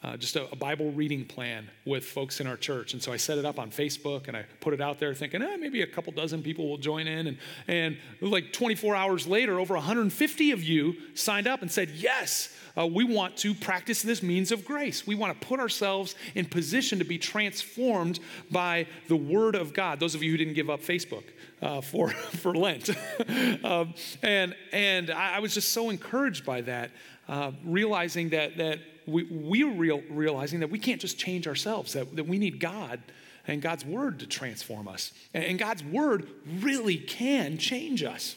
Uh, 0.00 0.16
just 0.16 0.36
a, 0.36 0.48
a, 0.52 0.56
Bible 0.56 0.92
reading 0.92 1.24
plan 1.24 1.68
with 1.84 2.04
folks 2.04 2.38
in 2.38 2.46
our 2.46 2.56
church. 2.56 2.92
And 2.92 3.02
so 3.02 3.12
I 3.12 3.16
set 3.16 3.36
it 3.36 3.44
up 3.44 3.58
on 3.58 3.70
Facebook 3.70 4.28
and 4.28 4.36
I 4.36 4.44
put 4.60 4.72
it 4.72 4.80
out 4.80 5.00
there 5.00 5.12
thinking, 5.12 5.42
eh, 5.42 5.56
maybe 5.56 5.82
a 5.82 5.88
couple 5.88 6.12
dozen 6.12 6.40
people 6.40 6.68
will 6.68 6.78
join 6.78 7.08
in. 7.08 7.26
And, 7.26 7.38
and 7.66 7.96
like 8.20 8.52
24 8.52 8.94
hours 8.94 9.26
later, 9.26 9.58
over 9.58 9.74
150 9.74 10.52
of 10.52 10.62
you 10.62 10.94
signed 11.14 11.48
up 11.48 11.62
and 11.62 11.70
said, 11.70 11.90
yes, 11.90 12.54
uh, 12.78 12.86
we 12.86 13.02
want 13.02 13.36
to 13.38 13.54
practice 13.54 14.02
this 14.02 14.22
means 14.22 14.52
of 14.52 14.64
grace. 14.64 15.04
We 15.04 15.16
want 15.16 15.40
to 15.40 15.46
put 15.46 15.58
ourselves 15.58 16.14
in 16.36 16.44
position 16.44 17.00
to 17.00 17.04
be 17.04 17.18
transformed 17.18 18.20
by 18.52 18.86
the 19.08 19.16
Word 19.16 19.56
of 19.56 19.74
God. 19.74 19.98
Those 19.98 20.14
of 20.14 20.22
you 20.22 20.30
who 20.30 20.36
didn't 20.36 20.54
give 20.54 20.70
up 20.70 20.80
Facebook 20.80 21.24
uh, 21.60 21.80
for, 21.80 22.10
for 22.10 22.54
Lent. 22.54 22.90
um, 23.64 23.94
and 24.22 24.54
and 24.72 25.10
I, 25.10 25.36
I, 25.36 25.38
was 25.40 25.54
just 25.54 25.72
so 25.72 25.90
encouraged 25.90 26.46
by 26.46 26.60
that, 26.62 26.92
uh, 27.28 27.50
realizing 27.64 28.28
that, 28.28 28.58
that 28.58 28.78
we, 29.08 29.24
we're 29.24 29.72
real, 29.72 30.02
realizing 30.10 30.60
that 30.60 30.70
we 30.70 30.78
can't 30.78 31.00
just 31.00 31.18
change 31.18 31.48
ourselves, 31.48 31.94
that, 31.94 32.14
that 32.16 32.26
we 32.26 32.38
need 32.38 32.60
God 32.60 33.00
and 33.46 33.62
God's 33.62 33.84
Word 33.84 34.20
to 34.20 34.26
transform 34.26 34.88
us. 34.88 35.12
And, 35.34 35.44
and 35.44 35.58
God's 35.58 35.82
Word 35.82 36.28
really 36.60 36.96
can 36.96 37.58
change 37.58 38.02
us. 38.02 38.36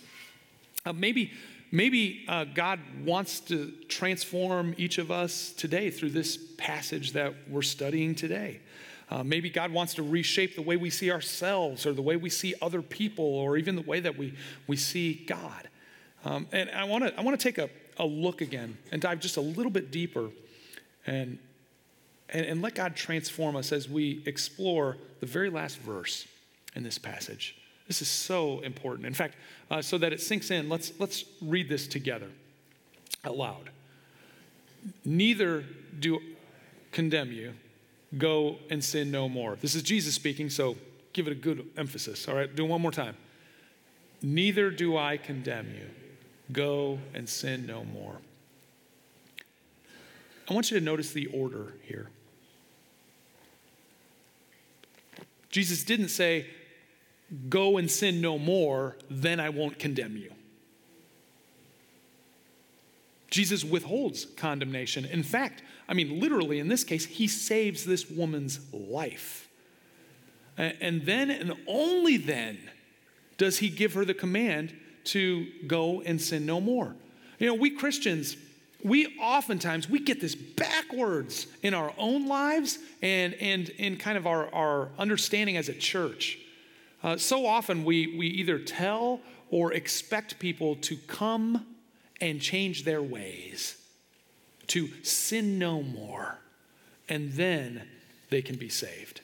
Uh, 0.85 0.93
maybe 0.93 1.31
Maybe 1.73 2.25
uh, 2.27 2.43
God 2.43 2.81
wants 3.05 3.39
to 3.41 3.71
transform 3.87 4.75
each 4.77 4.97
of 4.97 5.09
us 5.09 5.53
today 5.53 5.89
through 5.89 6.09
this 6.09 6.37
passage 6.57 7.13
that 7.13 7.33
we're 7.49 7.61
studying 7.61 8.13
today. 8.13 8.59
Uh, 9.09 9.23
maybe 9.23 9.49
God 9.49 9.71
wants 9.71 9.93
to 9.93 10.03
reshape 10.03 10.55
the 10.55 10.61
way 10.61 10.75
we 10.75 10.89
see 10.89 11.11
ourselves 11.11 11.85
or 11.85 11.93
the 11.93 12.01
way 12.01 12.17
we 12.17 12.29
see 12.29 12.55
other 12.61 12.81
people 12.81 13.25
or 13.25 13.55
even 13.55 13.77
the 13.77 13.81
way 13.81 14.01
that 14.01 14.17
we, 14.17 14.33
we 14.67 14.75
see 14.75 15.13
God. 15.13 15.69
Um, 16.25 16.47
and 16.51 16.69
I 16.71 16.83
want 16.83 17.05
to 17.05 17.17
I 17.17 17.23
wanna 17.23 17.37
take 17.37 17.57
a, 17.57 17.69
a 17.97 18.05
look 18.05 18.41
again 18.41 18.77
and 18.91 19.01
dive 19.01 19.21
just 19.21 19.37
a 19.37 19.41
little 19.41 19.71
bit 19.71 19.91
deeper 19.91 20.29
and, 21.05 21.37
and, 22.29 22.45
and 22.45 22.61
let 22.61 22.75
God 22.75 22.95
transform 22.95 23.55
us 23.55 23.71
as 23.71 23.89
we 23.89 24.23
explore 24.25 24.97
the 25.19 25.25
very 25.25 25.49
last 25.49 25.77
verse 25.79 26.27
in 26.75 26.83
this 26.83 26.97
passage. 26.97 27.57
This 27.87 28.01
is 28.01 28.07
so 28.07 28.59
important. 28.61 29.05
In 29.05 29.13
fact, 29.13 29.35
uh, 29.69 29.81
so 29.81 29.97
that 29.97 30.13
it 30.13 30.21
sinks 30.21 30.51
in, 30.51 30.69
let's, 30.69 30.93
let's 30.99 31.25
read 31.41 31.67
this 31.67 31.87
together 31.87 32.29
out 33.25 33.37
loud. 33.37 33.69
Neither 35.05 35.63
do 35.99 36.19
condemn 36.91 37.31
you 37.31 37.53
Go 38.17 38.57
and 38.69 38.83
sin 38.83 39.09
no 39.09 39.29
more. 39.29 39.57
This 39.61 39.75
is 39.75 39.83
Jesus 39.83 40.13
speaking, 40.13 40.49
so 40.49 40.75
give 41.13 41.27
it 41.27 41.31
a 41.31 41.35
good 41.35 41.65
emphasis. 41.77 42.27
All 42.27 42.35
right, 42.35 42.53
do 42.53 42.65
it 42.65 42.67
one 42.67 42.81
more 42.81 42.91
time. 42.91 43.15
Neither 44.21 44.69
do 44.69 44.97
I 44.97 45.17
condemn 45.17 45.67
you. 45.67 45.87
Go 46.51 46.99
and 47.13 47.27
sin 47.27 47.65
no 47.65 47.85
more. 47.85 48.17
I 50.49 50.53
want 50.53 50.71
you 50.71 50.79
to 50.79 50.83
notice 50.83 51.11
the 51.11 51.27
order 51.27 51.73
here. 51.83 52.09
Jesus 55.49 55.83
didn't 55.83 56.09
say, 56.09 56.47
Go 57.47 57.77
and 57.77 57.89
sin 57.89 58.19
no 58.19 58.37
more, 58.37 58.97
then 59.09 59.39
I 59.39 59.49
won't 59.49 59.79
condemn 59.79 60.17
you. 60.17 60.33
Jesus 63.29 63.63
withholds 63.63 64.25
condemnation. 64.35 65.05
In 65.05 65.23
fact, 65.23 65.63
I 65.87 65.93
mean, 65.93 66.19
literally 66.19 66.59
in 66.59 66.67
this 66.67 66.83
case, 66.83 67.05
he 67.05 67.27
saves 67.27 67.85
this 67.85 68.09
woman's 68.09 68.59
life. 68.73 69.47
And 70.57 71.05
then 71.05 71.31
and 71.31 71.53
only 71.65 72.17
then 72.17 72.59
does 73.37 73.59
he 73.59 73.69
give 73.69 73.93
her 73.93 74.03
the 74.03 74.13
command 74.13 74.75
to 75.05 75.47
go 75.65 76.01
and 76.01 76.21
sin 76.21 76.45
no 76.45 76.59
more. 76.59 76.95
You 77.39 77.47
know, 77.47 77.55
we 77.55 77.71
Christians, 77.71 78.35
we 78.83 79.17
oftentimes 79.19 79.89
we 79.89 79.99
get 79.99 80.21
this 80.21 80.35
backwards 80.35 81.47
in 81.61 81.73
our 81.73 81.93
own 81.97 82.27
lives 82.27 82.79
and 83.01 83.33
and 83.35 83.69
in 83.69 83.97
kind 83.97 84.17
of 84.17 84.25
our, 84.25 84.53
our 84.53 84.89
understanding 84.97 85.57
as 85.57 85.69
a 85.69 85.73
church. 85.73 86.39
Uh, 87.03 87.17
so 87.17 87.45
often 87.45 87.83
we 87.83 88.15
we 88.17 88.27
either 88.27 88.59
tell 88.59 89.19
or 89.49 89.73
expect 89.73 90.39
people 90.39 90.75
to 90.77 90.95
come 90.95 91.65
and 92.21 92.39
change 92.39 92.85
their 92.85 93.01
ways, 93.01 93.77
to 94.67 94.89
sin 95.03 95.59
no 95.59 95.81
more, 95.81 96.39
and 97.09 97.33
then 97.33 97.81
they 98.29 98.41
can 98.41 98.55
be 98.55 98.69
saved. 98.69 99.21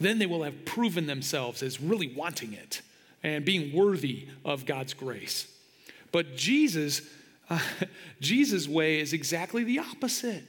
Then 0.00 0.18
they 0.18 0.26
will 0.26 0.42
have 0.42 0.64
proven 0.64 1.06
themselves 1.06 1.62
as 1.62 1.80
really 1.80 2.08
wanting 2.08 2.54
it 2.54 2.80
and 3.22 3.44
being 3.44 3.74
worthy 3.76 4.28
of 4.44 4.64
God's 4.64 4.94
grace. 4.94 5.46
But 6.10 6.36
Jesus, 6.36 7.02
uh, 7.50 7.58
Jesus' 8.20 8.68
way 8.68 9.00
is 9.00 9.12
exactly 9.12 9.64
the 9.64 9.80
opposite. 9.80 10.44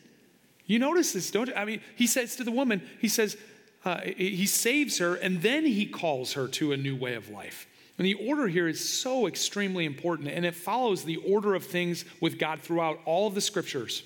You 0.65 0.79
notice 0.79 1.11
this, 1.11 1.31
don't 1.31 1.49
you? 1.49 1.55
I 1.55 1.65
mean, 1.65 1.81
he 1.95 2.07
says 2.07 2.35
to 2.37 2.43
the 2.43 2.51
woman, 2.51 2.81
he 3.01 3.09
says, 3.09 3.35
uh, 3.83 3.99
he 4.01 4.45
saves 4.45 4.99
her 4.99 5.15
and 5.15 5.41
then 5.41 5.65
he 5.65 5.85
calls 5.85 6.33
her 6.33 6.47
to 6.47 6.71
a 6.71 6.77
new 6.77 6.95
way 6.95 7.15
of 7.15 7.29
life. 7.29 7.67
And 7.97 8.05
the 8.05 8.13
order 8.13 8.47
here 8.47 8.67
is 8.67 8.87
so 8.87 9.27
extremely 9.27 9.85
important, 9.85 10.29
and 10.29 10.45
it 10.45 10.55
follows 10.55 11.03
the 11.03 11.17
order 11.17 11.53
of 11.53 11.65
things 11.65 12.05
with 12.19 12.39
God 12.39 12.61
throughout 12.61 12.99
all 13.05 13.27
of 13.27 13.35
the 13.35 13.41
scriptures. 13.41 14.01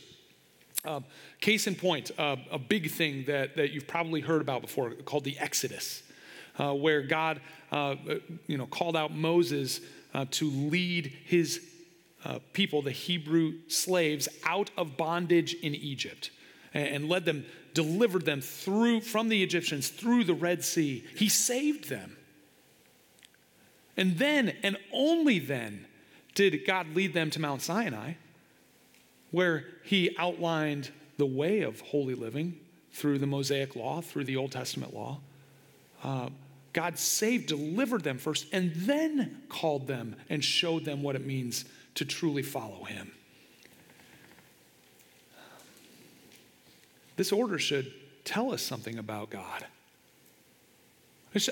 Uh, 0.83 1.01
case 1.39 1.67
in 1.67 1.75
point, 1.75 2.11
uh, 2.17 2.35
a 2.51 2.59
big 2.59 2.91
thing 2.91 3.25
that, 3.25 3.55
that 3.55 3.71
you've 3.71 3.87
probably 3.87 4.21
heard 4.21 4.41
about 4.41 4.61
before 4.61 4.91
called 4.91 5.23
the 5.23 5.37
Exodus, 5.39 6.03
uh, 6.59 6.73
where 6.73 7.03
God 7.03 7.39
uh, 7.71 7.95
you 8.47 8.57
know, 8.57 8.65
called 8.65 8.95
out 8.95 9.13
Moses 9.13 9.81
to 10.31 10.49
lead 10.49 11.11
his 11.25 11.61
uh, 12.25 12.39
people, 12.53 12.81
the 12.81 12.91
Hebrew 12.91 13.53
slaves, 13.67 14.27
out 14.43 14.71
of 14.75 14.97
bondage 14.97 15.53
in 15.53 15.75
Egypt 15.75 16.31
and, 16.73 16.87
and 16.87 17.09
led 17.09 17.25
them, 17.25 17.45
delivered 17.73 18.25
them 18.25 18.41
through 18.41 19.01
from 19.01 19.29
the 19.29 19.43
Egyptians 19.43 19.89
through 19.89 20.23
the 20.23 20.33
Red 20.33 20.63
Sea. 20.63 21.05
He 21.15 21.29
saved 21.29 21.87
them. 21.87 22.17
And 23.95 24.17
then, 24.17 24.55
and 24.63 24.77
only 24.91 25.39
then, 25.39 25.85
did 26.33 26.65
God 26.65 26.95
lead 26.95 27.13
them 27.13 27.29
to 27.29 27.39
Mount 27.39 27.61
Sinai, 27.61 28.13
where 29.31 29.65
He 29.83 30.15
outlined 30.17 30.91
the 31.17 31.25
way 31.25 31.61
of 31.61 31.79
holy 31.79 32.15
living 32.15 32.59
through 32.91 33.19
the 33.19 33.27
Mosaic 33.27 33.75
law, 33.75 34.01
through 34.01 34.23
the 34.23 34.35
Old 34.35 34.51
Testament 34.51 34.93
law. 34.93 35.19
Uh, 36.03 36.29
God 36.75 36.99
saved, 36.99 37.47
delivered 37.47 38.03
them 38.03 38.17
first, 38.17 38.47
and 38.51 38.73
then 38.75 39.43
called 39.47 39.87
them 39.87 40.17
and 40.29 40.43
showed 40.43 40.83
them 40.83 41.01
what 41.01 41.15
it 41.15 41.25
means 41.25 41.63
to 41.95 42.03
truly 42.03 42.41
follow 42.41 42.83
Him. 42.83 43.13
This 47.15 47.31
order 47.31 47.57
should 47.57 47.93
tell 48.25 48.51
us 48.51 48.61
something 48.61 48.97
about 48.97 49.29
God. 49.29 49.65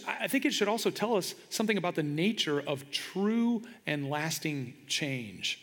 I 0.05 0.27
think 0.27 0.43
it 0.43 0.51
should 0.51 0.67
also 0.67 0.89
tell 0.89 1.15
us 1.15 1.35
something 1.49 1.77
about 1.77 1.95
the 1.95 2.03
nature 2.03 2.59
of 2.59 2.91
true 2.91 3.61
and 3.87 4.09
lasting 4.09 4.73
change. 4.87 5.61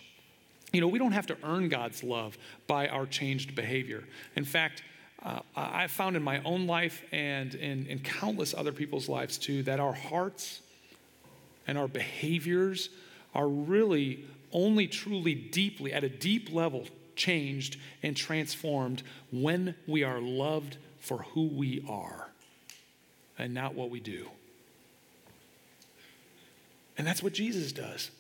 You 0.72 0.80
know, 0.80 0.88
we 0.88 0.98
don't 0.98 1.12
have 1.12 1.26
to 1.26 1.36
earn 1.44 1.68
God's 1.68 2.02
love 2.02 2.38
by 2.66 2.88
our 2.88 3.04
changed 3.04 3.54
behavior. 3.54 4.04
In 4.36 4.46
fact, 4.46 4.82
uh, 5.22 5.40
I've 5.54 5.90
found 5.90 6.16
in 6.16 6.22
my 6.22 6.42
own 6.44 6.66
life 6.66 7.02
and 7.12 7.54
in, 7.54 7.86
in 7.86 7.98
countless 7.98 8.54
other 8.54 8.72
people's 8.72 9.08
lives 9.08 9.36
too 9.36 9.62
that 9.64 9.78
our 9.78 9.92
hearts 9.92 10.60
and 11.66 11.76
our 11.76 11.88
behaviors 11.88 12.88
are 13.34 13.48
really 13.48 14.24
only 14.52 14.86
truly 14.86 15.34
deeply, 15.34 15.92
at 15.92 16.02
a 16.02 16.08
deep 16.08 16.52
level, 16.52 16.86
changed 17.14 17.76
and 18.02 18.16
transformed 18.16 19.02
when 19.30 19.74
we 19.86 20.02
are 20.02 20.20
loved 20.20 20.76
for 20.98 21.18
who 21.18 21.46
we 21.46 21.84
are 21.88 22.28
and 23.38 23.54
not 23.54 23.74
what 23.74 23.90
we 23.90 24.00
do. 24.00 24.28
And 26.98 27.06
that's 27.06 27.22
what 27.22 27.32
Jesus 27.32 27.72
does. 27.72 28.10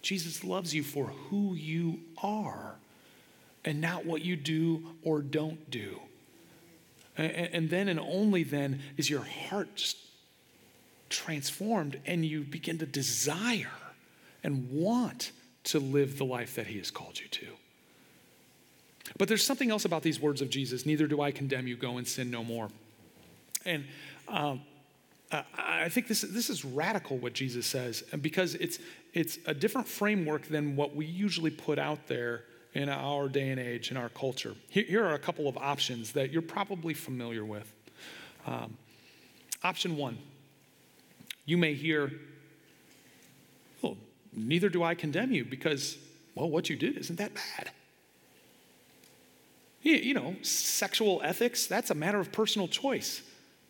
Jesus 0.00 0.44
loves 0.44 0.74
you 0.74 0.82
for 0.82 1.06
who 1.06 1.54
you 1.54 2.00
are 2.22 2.76
and 3.64 3.80
not 3.80 4.04
what 4.04 4.24
you 4.24 4.36
do 4.36 4.84
or 5.02 5.20
don't 5.20 5.70
do. 5.70 6.00
And, 7.16 7.68
then 7.68 7.88
and 7.88 8.00
only 8.00 8.42
then 8.42 8.80
is 8.96 9.10
your 9.10 9.24
heart 9.48 9.94
transformed 11.10 12.00
and 12.06 12.24
you 12.24 12.40
begin 12.40 12.78
to 12.78 12.86
desire 12.86 13.70
and 14.42 14.70
want 14.70 15.32
to 15.64 15.78
live 15.78 16.16
the 16.18 16.24
life 16.24 16.54
that 16.54 16.66
he 16.66 16.78
has 16.78 16.90
called 16.90 17.20
you 17.20 17.28
to. 17.28 17.46
But 19.18 19.28
there's 19.28 19.44
something 19.44 19.70
else 19.70 19.84
about 19.84 20.02
these 20.02 20.20
words 20.20 20.40
of 20.40 20.48
Jesus 20.48 20.86
neither 20.86 21.06
do 21.06 21.20
I 21.20 21.30
condemn 21.30 21.66
you, 21.66 21.76
go 21.76 21.98
and 21.98 22.06
sin 22.06 22.30
no 22.30 22.42
more. 22.42 22.68
And 23.64 23.84
um, 24.26 24.62
I 25.56 25.88
think 25.88 26.08
this, 26.08 26.22
this 26.22 26.50
is 26.50 26.64
radical 26.64 27.18
what 27.18 27.32
Jesus 27.32 27.66
says, 27.66 28.02
because 28.20 28.54
it's, 28.56 28.78
it's 29.12 29.38
a 29.46 29.54
different 29.54 29.86
framework 29.86 30.46
than 30.46 30.76
what 30.76 30.96
we 30.96 31.06
usually 31.06 31.50
put 31.50 31.78
out 31.78 32.06
there 32.06 32.44
in 32.74 32.88
our 32.88 33.28
day 33.28 33.50
and 33.50 33.60
age, 33.60 33.90
in 33.90 33.96
our 33.96 34.08
culture. 34.08 34.54
Here, 34.68 35.04
are 35.04 35.14
a 35.14 35.18
couple 35.18 35.48
of 35.48 35.56
options 35.58 36.12
that 36.12 36.30
you're 36.30 36.42
probably 36.42 36.94
familiar 36.94 37.44
with. 37.44 37.70
Um, 38.46 38.76
option 39.62 39.96
one 39.96 40.18
you 41.44 41.58
may 41.58 41.74
hear, 41.74 42.12
well, 43.82 43.96
neither 44.32 44.68
do 44.68 44.82
I 44.82 44.94
condemn 44.94 45.32
you 45.32 45.44
because, 45.44 45.98
well, 46.34 46.48
what 46.48 46.70
you 46.70 46.76
did 46.76 46.96
isn't 46.96 47.16
that 47.16 47.34
bad. 47.34 47.70
You, 49.82 49.96
you 49.96 50.14
know, 50.14 50.36
sexual 50.42 51.20
ethics, 51.24 51.66
that's 51.66 51.90
a 51.90 51.94
matter 51.94 52.20
of 52.20 52.30
personal 52.30 52.68
choice. 52.68 53.22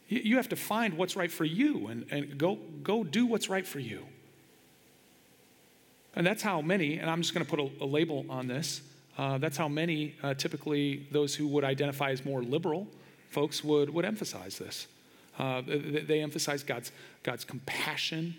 You 0.09 0.37
have 0.37 0.51
to 0.51 0.57
find 0.57 0.99
what's 0.99 1.17
right 1.17 1.33
for 1.33 1.47
you 1.47 1.87
and, 1.87 2.05
and 2.11 2.37
go, 2.37 2.59
go 2.83 3.03
do 3.03 3.25
what's 3.25 3.49
right 3.49 3.67
for 3.67 3.79
you. 3.79 4.05
And 6.15 6.27
that's 6.27 6.43
how 6.43 6.61
many, 6.61 6.99
and 6.99 7.09
I'm 7.09 7.23
just 7.23 7.33
going 7.33 7.47
to 7.47 7.51
put 7.51 7.59
a, 7.59 7.85
a, 7.85 7.87
label 7.87 8.27
on 8.29 8.47
this, 8.47 8.83
uh, 9.19 9.39
that's 9.39 9.57
how 9.57 9.69
many, 9.69 10.15
uh, 10.23 10.35
typically 10.35 11.07
those 11.11 11.35
who 11.35 11.47
would 11.49 11.65
identify 11.65 12.11
as 12.11 12.25
more 12.25 12.43
liberal 12.43 12.87
folks 13.31 13.63
would, 13.65 13.91
would 13.91 14.05
emphasize 14.05 14.59
this. 14.59 14.87
Uh, 15.39 15.63
they, 15.67 16.21
emphasize 16.21 16.63
God's, 16.63 16.93
God's 17.23 17.45
compassion 17.45 18.35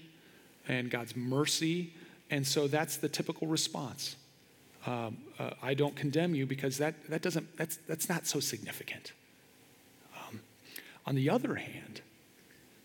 and 0.67 0.89
God's 0.89 1.15
mercy. 1.15 1.93
And 2.29 2.45
so 2.45 2.67
that's 2.67 2.97
the 2.97 3.09
typical 3.09 3.47
response. 3.47 4.15
Um, 4.85 5.17
uh, 5.39 5.51
I 5.61 5.73
don't 5.73 5.95
condemn 5.95 6.35
you 6.35 6.45
because 6.45 6.77
that, 6.77 6.95
that 7.09 7.21
doesn't, 7.21 7.57
that's, 7.57 7.77
that's 7.87 8.09
not 8.09 8.27
so 8.27 8.39
significant. 8.39 9.13
On 11.05 11.15
the 11.15 11.29
other 11.29 11.55
hand, 11.55 12.01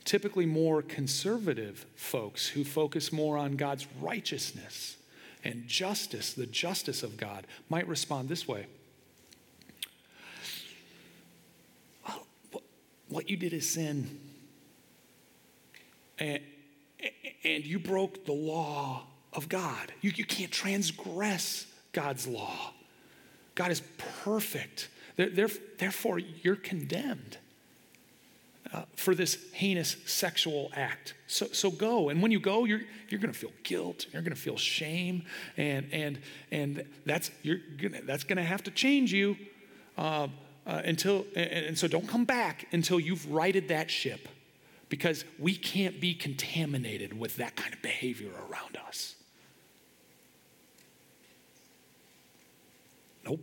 typically 0.04 0.46
more 0.46 0.82
conservative 0.82 1.86
folks 1.94 2.48
who 2.48 2.64
focus 2.64 3.12
more 3.12 3.38
on 3.38 3.56
God's 3.56 3.86
righteousness 4.00 4.96
and 5.44 5.66
justice, 5.66 6.32
the 6.32 6.46
justice 6.46 7.02
of 7.02 7.16
God, 7.16 7.46
might 7.68 7.86
respond 7.88 8.28
this 8.28 8.46
way 8.46 8.66
what 13.08 13.28
you 13.28 13.36
did 13.36 13.52
is 13.52 13.68
sin. 13.68 14.20
And, 16.18 16.40
and 17.44 17.64
you 17.64 17.78
broke 17.78 18.24
the 18.24 18.32
law 18.32 19.06
of 19.32 19.48
God. 19.48 19.92
You, 20.00 20.12
you 20.14 20.24
can't 20.24 20.50
transgress 20.50 21.66
God's 21.92 22.26
law. 22.26 22.72
God 23.54 23.70
is 23.70 23.82
perfect. 24.24 24.88
Therefore, 25.16 26.18
you're 26.18 26.56
condemned 26.56 27.38
uh, 28.72 28.82
for 28.96 29.14
this 29.14 29.38
heinous 29.52 29.96
sexual 30.04 30.70
act. 30.74 31.14
So, 31.26 31.46
so 31.46 31.70
go. 31.70 32.10
And 32.10 32.20
when 32.20 32.30
you 32.30 32.40
go, 32.40 32.64
you're, 32.64 32.82
you're 33.08 33.20
going 33.20 33.32
to 33.32 33.38
feel 33.38 33.52
guilt. 33.62 34.06
You're 34.12 34.22
going 34.22 34.34
to 34.34 34.40
feel 34.40 34.56
shame. 34.56 35.22
And, 35.56 35.88
and, 35.92 36.18
and 36.50 36.84
that's, 37.06 37.30
you're 37.42 37.60
gonna, 37.80 38.02
that's 38.02 38.24
going 38.24 38.36
to 38.36 38.42
have 38.42 38.62
to 38.64 38.70
change 38.70 39.12
you 39.12 39.36
uh, 39.96 40.28
uh, 40.66 40.82
until, 40.84 41.24
and, 41.34 41.66
and 41.66 41.78
so 41.78 41.88
don't 41.88 42.06
come 42.06 42.24
back 42.24 42.66
until 42.72 43.00
you've 43.00 43.30
righted 43.30 43.68
that 43.68 43.90
ship 43.90 44.28
because 44.88 45.24
we 45.38 45.54
can't 45.54 46.00
be 46.00 46.14
contaminated 46.14 47.18
with 47.18 47.36
that 47.36 47.56
kind 47.56 47.72
of 47.72 47.80
behavior 47.82 48.30
around 48.50 48.76
us. 48.86 49.14
Nope. 53.24 53.40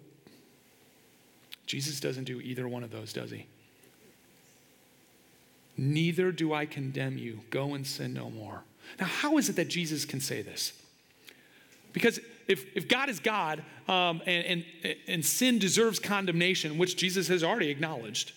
Jesus 1.66 2.00
doesn't 2.00 2.26
do 2.26 2.42
either 2.42 2.68
one 2.68 2.84
of 2.84 2.92
those, 2.92 3.12
does 3.14 3.32
he? 3.32 3.48
Neither 5.78 6.32
do 6.32 6.54
I 6.54 6.66
condemn 6.66 7.18
you. 7.18 7.42
Go 7.50 7.74
and 7.74 7.86
sin 7.86 8.14
no 8.14 8.30
more. 8.30 8.64
Now, 9.00 9.08
how 9.08 9.38
is 9.38 9.50
it 9.50 9.56
that 9.58 9.68
Jesus 9.68 10.06
can 10.06 10.22
say 10.22 10.42
this? 10.42 10.74
Because 11.92 12.20
if, 12.48 12.66
if 12.76 12.88
God 12.88 13.10
is 13.10 13.20
God 13.20 13.64
um, 13.88 14.22
and, 14.26 14.64
and, 14.84 14.96
and 15.08 15.26
sin 15.26 15.60
deserves 15.60 16.00
condemnation, 16.00 16.78
which 16.78 16.96
Jesus 16.96 17.28
has 17.28 17.44
already 17.44 17.70
acknowledged, 17.70 18.34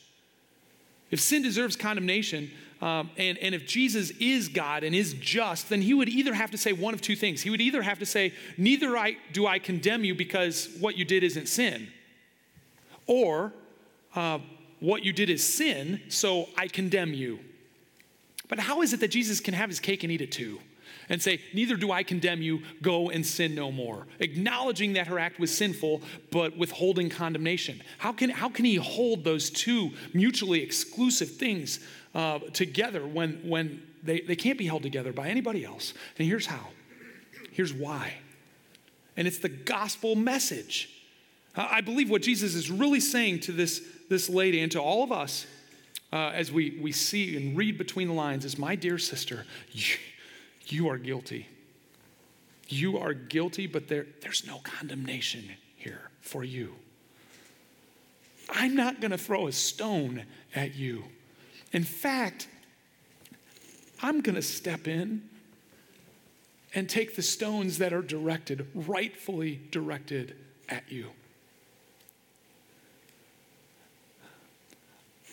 if 1.10 1.20
sin 1.20 1.42
deserves 1.42 1.76
condemnation, 1.76 2.50
um, 2.80 3.10
and, 3.16 3.38
and 3.38 3.54
if 3.54 3.66
Jesus 3.66 4.10
is 4.20 4.48
God 4.48 4.84
and 4.84 4.94
is 4.94 5.14
just, 5.14 5.68
then 5.68 5.82
he 5.82 5.94
would 5.94 6.08
either 6.08 6.34
have 6.34 6.50
to 6.52 6.58
say 6.58 6.72
one 6.72 6.94
of 6.94 7.00
two 7.00 7.16
things. 7.16 7.42
He 7.42 7.50
would 7.50 7.60
either 7.60 7.82
have 7.82 7.98
to 7.98 8.06
say, 8.06 8.32
Neither 8.56 8.96
I, 8.96 9.16
do 9.32 9.46
I 9.46 9.58
condemn 9.58 10.04
you 10.04 10.14
because 10.14 10.68
what 10.78 10.96
you 10.96 11.04
did 11.04 11.24
isn't 11.24 11.48
sin, 11.48 11.88
or 13.06 13.52
uh, 14.14 14.38
what 14.80 15.04
you 15.04 15.12
did 15.12 15.30
is 15.30 15.42
sin, 15.46 16.00
so 16.08 16.48
I 16.56 16.68
condemn 16.68 17.12
you. 17.12 17.40
But 18.48 18.58
how 18.58 18.82
is 18.82 18.92
it 18.92 19.00
that 19.00 19.08
Jesus 19.08 19.40
can 19.40 19.54
have 19.54 19.68
his 19.68 19.80
cake 19.80 20.02
and 20.02 20.12
eat 20.12 20.20
it 20.20 20.32
too? 20.32 20.60
And 21.10 21.20
say, 21.22 21.40
Neither 21.54 21.76
do 21.76 21.90
I 21.90 22.02
condemn 22.02 22.42
you, 22.42 22.62
go 22.82 23.10
and 23.10 23.24
sin 23.24 23.54
no 23.54 23.72
more. 23.72 24.06
Acknowledging 24.20 24.94
that 24.94 25.06
her 25.06 25.18
act 25.18 25.38
was 25.38 25.54
sinful, 25.56 26.02
but 26.30 26.56
withholding 26.56 27.08
condemnation. 27.08 27.82
How 27.98 28.12
can, 28.12 28.30
how 28.30 28.48
can 28.48 28.64
he 28.64 28.76
hold 28.76 29.24
those 29.24 29.50
two 29.50 29.90
mutually 30.12 30.62
exclusive 30.62 31.30
things 31.30 31.80
uh, 32.14 32.38
together 32.52 33.06
when, 33.06 33.40
when 33.44 33.82
they, 34.02 34.20
they 34.20 34.36
can't 34.36 34.58
be 34.58 34.66
held 34.66 34.82
together 34.82 35.12
by 35.12 35.28
anybody 35.28 35.64
else? 35.64 35.94
And 36.18 36.26
here's 36.26 36.46
how. 36.46 36.68
Here's 37.52 37.72
why. 37.72 38.14
And 39.16 39.26
it's 39.26 39.38
the 39.38 39.48
gospel 39.48 40.14
message. 40.14 40.90
I 41.56 41.80
believe 41.80 42.08
what 42.08 42.22
Jesus 42.22 42.54
is 42.54 42.70
really 42.70 43.00
saying 43.00 43.40
to 43.40 43.52
this 43.52 43.82
this 44.08 44.28
lady 44.28 44.60
and 44.60 44.72
to 44.72 44.80
all 44.80 45.02
of 45.02 45.12
us 45.12 45.46
uh, 46.12 46.30
as 46.34 46.50
we, 46.50 46.78
we 46.80 46.92
see 46.92 47.36
and 47.36 47.56
read 47.56 47.76
between 47.76 48.08
the 48.08 48.14
lines 48.14 48.44
is 48.44 48.58
my 48.58 48.74
dear 48.74 48.98
sister, 48.98 49.44
you, 49.72 49.96
you 50.66 50.88
are 50.88 50.98
guilty. 50.98 51.46
You 52.68 52.98
are 52.98 53.14
guilty, 53.14 53.66
but 53.66 53.88
there, 53.88 54.06
there's 54.20 54.46
no 54.46 54.58
condemnation 54.58 55.44
here 55.76 56.10
for 56.20 56.44
you. 56.44 56.74
I'm 58.50 58.74
not 58.74 59.00
going 59.00 59.10
to 59.10 59.18
throw 59.18 59.46
a 59.46 59.52
stone 59.52 60.24
at 60.54 60.74
you. 60.74 61.04
In 61.72 61.84
fact, 61.84 62.48
I'm 64.02 64.20
going 64.20 64.36
to 64.36 64.42
step 64.42 64.88
in 64.88 65.22
and 66.74 66.88
take 66.88 67.16
the 67.16 67.22
stones 67.22 67.78
that 67.78 67.92
are 67.92 68.02
directed, 68.02 68.66
rightfully 68.74 69.60
directed 69.70 70.36
at 70.68 70.90
you. 70.90 71.10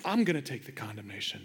I'm 0.06 0.24
going 0.24 0.36
to 0.36 0.42
take 0.42 0.66
the 0.66 0.72
condemnation. 0.72 1.42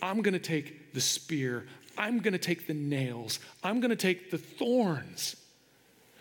I'm 0.00 0.22
going 0.22 0.34
to 0.34 0.38
take 0.38 0.94
the 0.94 1.00
spear. 1.00 1.66
I'm 1.98 2.20
going 2.20 2.32
to 2.32 2.38
take 2.38 2.66
the 2.66 2.74
nails. 2.74 3.40
I'm 3.62 3.80
going 3.80 3.90
to 3.90 3.96
take 3.96 4.30
the 4.30 4.38
thorns 4.38 5.36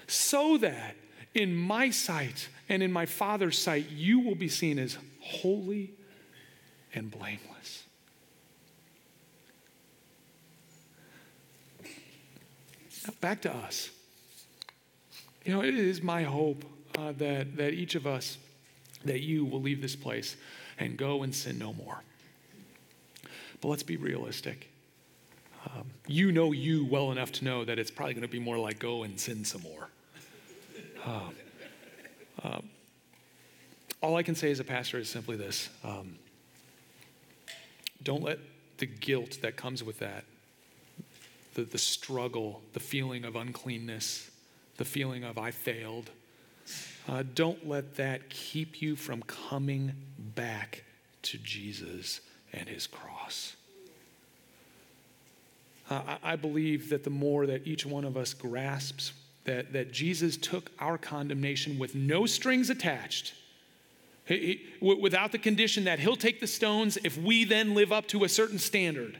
so 0.07 0.57
that 0.57 0.95
in 1.35 1.55
my 1.55 1.91
sight 1.91 2.49
and 2.67 2.81
in 2.81 2.91
my 2.91 3.05
Father's 3.05 3.57
sight, 3.57 3.89
you 3.91 4.19
will 4.19 4.35
be 4.35 4.49
seen 4.49 4.79
as 4.79 4.97
holy 5.21 5.91
and 6.93 7.11
blameless. 7.11 7.83
Now, 13.05 13.13
back 13.21 13.41
to 13.43 13.55
us. 13.55 13.91
You 15.45 15.53
know, 15.53 15.61
it 15.61 15.75
is 15.75 16.01
my 16.01 16.23
hope 16.23 16.65
uh, 16.97 17.13
that, 17.13 17.55
that 17.57 17.73
each 17.73 17.95
of 17.95 18.05
us, 18.05 18.37
that 19.05 19.21
you 19.21 19.45
will 19.45 19.61
leave 19.61 19.81
this 19.81 19.95
place 19.95 20.35
and 20.79 20.97
go 20.97 21.23
and 21.23 21.35
sin 21.35 21.59
no 21.59 21.73
more. 21.73 22.01
But 23.61 23.67
let's 23.67 23.83
be 23.83 23.97
realistic. 23.97 24.69
Um, 25.67 25.87
you 26.07 26.31
know 26.31 26.53
you 26.53 26.85
well 26.85 27.11
enough 27.11 27.33
to 27.33 27.45
know 27.45 27.65
that 27.65 27.77
it's 27.77 27.91
probably 27.91 28.13
going 28.13 28.21
to 28.21 28.29
be 28.29 28.39
more 28.39 28.57
like 28.57 28.79
go 28.79 29.03
and 29.03 29.19
sin 29.19 29.43
some 29.43 29.61
more. 29.61 29.89
Um, 31.05 31.35
um, 32.43 32.69
all 34.01 34.15
I 34.15 34.23
can 34.23 34.35
say 34.35 34.49
as 34.49 34.61
a 34.61 34.63
pastor 34.63 34.97
is 34.97 35.09
simply 35.09 35.35
this 35.35 35.69
um, 35.83 36.15
don't 38.01 38.23
let 38.23 38.39
the 38.77 38.85
guilt 38.85 39.39
that 39.41 39.57
comes 39.57 39.83
with 39.83 39.99
that, 39.99 40.23
the, 41.55 41.63
the 41.63 41.77
struggle, 41.77 42.61
the 42.71 42.79
feeling 42.79 43.25
of 43.25 43.35
uncleanness, 43.35 44.31
the 44.77 44.85
feeling 44.85 45.25
of 45.25 45.37
I 45.37 45.51
failed, 45.51 46.09
uh, 47.09 47.23
don't 47.35 47.67
let 47.67 47.95
that 47.95 48.29
keep 48.29 48.81
you 48.81 48.95
from 48.95 49.21
coming 49.23 49.93
back 50.39 50.85
to 51.21 51.37
Jesus 51.37 52.21
and 52.53 52.69
his 52.69 52.87
cross. 52.87 53.57
Uh, 55.89 56.01
I, 56.07 56.33
I 56.33 56.35
believe 56.37 56.89
that 56.91 57.03
the 57.03 57.09
more 57.09 57.45
that 57.45 57.67
each 57.67 57.85
one 57.85 58.05
of 58.05 58.15
us 58.15 58.33
grasps 58.33 59.11
that, 59.43 59.73
that 59.73 59.91
Jesus 59.91 60.37
took 60.37 60.71
our 60.79 60.97
condemnation 60.97 61.77
with 61.77 61.93
no 61.93 62.25
strings 62.25 62.69
attached, 62.69 63.33
he, 64.23 64.61
he, 64.79 64.95
without 64.95 65.33
the 65.33 65.37
condition 65.37 65.83
that 65.83 65.99
he'll 65.99 66.15
take 66.15 66.39
the 66.39 66.47
stones 66.47 66.97
if 67.03 67.17
we 67.17 67.43
then 67.43 67.75
live 67.75 67.91
up 67.91 68.07
to 68.07 68.23
a 68.23 68.29
certain 68.29 68.59
standard. 68.59 69.19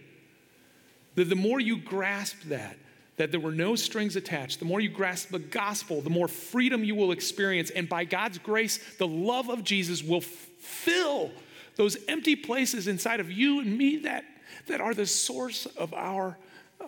The, 1.15 1.25
the 1.25 1.35
more 1.35 1.59
you 1.59 1.81
grasp 1.81 2.43
that, 2.45 2.77
that 3.19 3.31
there 3.31 3.39
were 3.41 3.51
no 3.51 3.75
strings 3.75 4.15
attached, 4.15 4.59
the 4.59 4.65
more 4.65 4.79
you 4.79 4.87
grasp 4.87 5.27
the 5.27 5.39
gospel, 5.39 5.99
the 5.99 6.09
more 6.09 6.29
freedom 6.29 6.85
you 6.85 6.95
will 6.95 7.11
experience. 7.11 7.69
And 7.69 7.89
by 7.89 8.05
God's 8.05 8.37
grace, 8.37 8.79
the 8.97 9.07
love 9.07 9.49
of 9.49 9.61
Jesus 9.65 10.01
will 10.01 10.21
fill 10.21 11.29
those 11.75 11.97
empty 12.07 12.37
places 12.37 12.87
inside 12.87 13.19
of 13.19 13.29
you 13.29 13.59
and 13.59 13.77
me 13.77 13.97
that, 13.97 14.23
that 14.67 14.79
are 14.79 14.93
the 14.93 15.05
source 15.05 15.65
of 15.65 15.93
our 15.93 16.37
uh, 16.79 16.87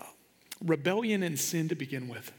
rebellion 0.64 1.22
and 1.22 1.38
sin 1.38 1.68
to 1.68 1.76
begin 1.76 2.08
with. 2.08 2.32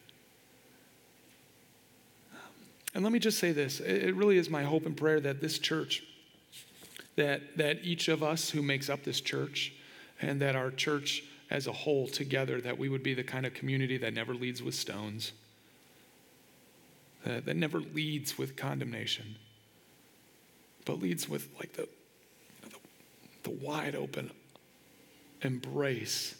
And 2.94 3.04
let 3.04 3.12
me 3.12 3.18
just 3.18 3.38
say 3.38 3.52
this 3.52 3.80
it 3.80 4.14
really 4.16 4.38
is 4.38 4.48
my 4.48 4.62
hope 4.62 4.86
and 4.86 4.96
prayer 4.96 5.20
that 5.20 5.42
this 5.42 5.58
church, 5.58 6.02
that, 7.16 7.58
that 7.58 7.84
each 7.84 8.08
of 8.08 8.22
us 8.22 8.48
who 8.48 8.62
makes 8.62 8.88
up 8.88 9.02
this 9.02 9.20
church, 9.20 9.74
and 10.22 10.40
that 10.40 10.56
our 10.56 10.70
church 10.70 11.24
as 11.52 11.66
a 11.66 11.72
whole 11.72 12.08
together 12.08 12.62
that 12.62 12.78
we 12.78 12.88
would 12.88 13.02
be 13.02 13.12
the 13.12 13.22
kind 13.22 13.44
of 13.44 13.52
community 13.52 13.98
that 13.98 14.14
never 14.14 14.34
leads 14.34 14.62
with 14.62 14.74
stones, 14.74 15.32
that, 17.26 17.44
that 17.44 17.56
never 17.56 17.78
leads 17.78 18.38
with 18.38 18.56
condemnation, 18.56 19.36
but 20.86 20.98
leads 20.98 21.28
with 21.28 21.48
like 21.58 21.74
the, 21.74 21.86
the, 22.62 22.70
the 23.42 23.50
wide 23.50 23.94
open 23.94 24.30
embrace 25.42 26.34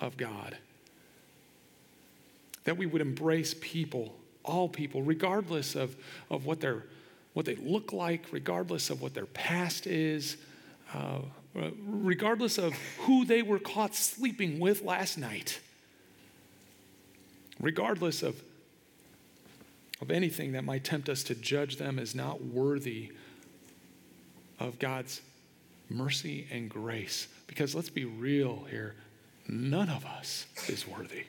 of 0.00 0.16
God. 0.16 0.56
That 2.62 2.76
we 2.76 2.86
would 2.86 3.02
embrace 3.02 3.56
people, 3.60 4.14
all 4.44 4.68
people, 4.68 5.02
regardless 5.02 5.74
of, 5.74 5.96
of 6.30 6.46
what, 6.46 6.60
they 6.60 6.72
what 7.32 7.46
they 7.46 7.56
look 7.56 7.92
like, 7.92 8.26
regardless 8.30 8.90
of 8.90 9.02
what 9.02 9.12
their 9.12 9.26
past 9.26 9.88
is, 9.88 10.36
uh, 10.94 11.18
Uh, 11.54 11.68
regardless 11.86 12.56
of 12.56 12.72
who 13.00 13.24
they 13.26 13.42
were 13.42 13.58
caught 13.58 13.94
sleeping 13.94 14.58
with 14.58 14.82
last 14.82 15.18
night, 15.18 15.60
regardless 17.60 18.22
of, 18.22 18.42
of 20.00 20.10
anything 20.10 20.52
that 20.52 20.64
might 20.64 20.82
tempt 20.82 21.10
us 21.10 21.22
to 21.22 21.34
judge 21.34 21.76
them 21.76 21.98
as 21.98 22.14
not 22.14 22.42
worthy 22.42 23.12
of 24.58 24.78
God's 24.78 25.20
mercy 25.90 26.46
and 26.50 26.70
grace. 26.70 27.28
Because 27.46 27.74
let's 27.74 27.90
be 27.90 28.06
real 28.06 28.66
here, 28.70 28.94
none 29.46 29.90
of 29.90 30.06
us 30.06 30.46
is 30.68 30.88
worthy. 30.88 31.24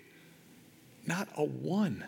Not 1.06 1.28
a 1.36 1.44
one. 1.44 2.06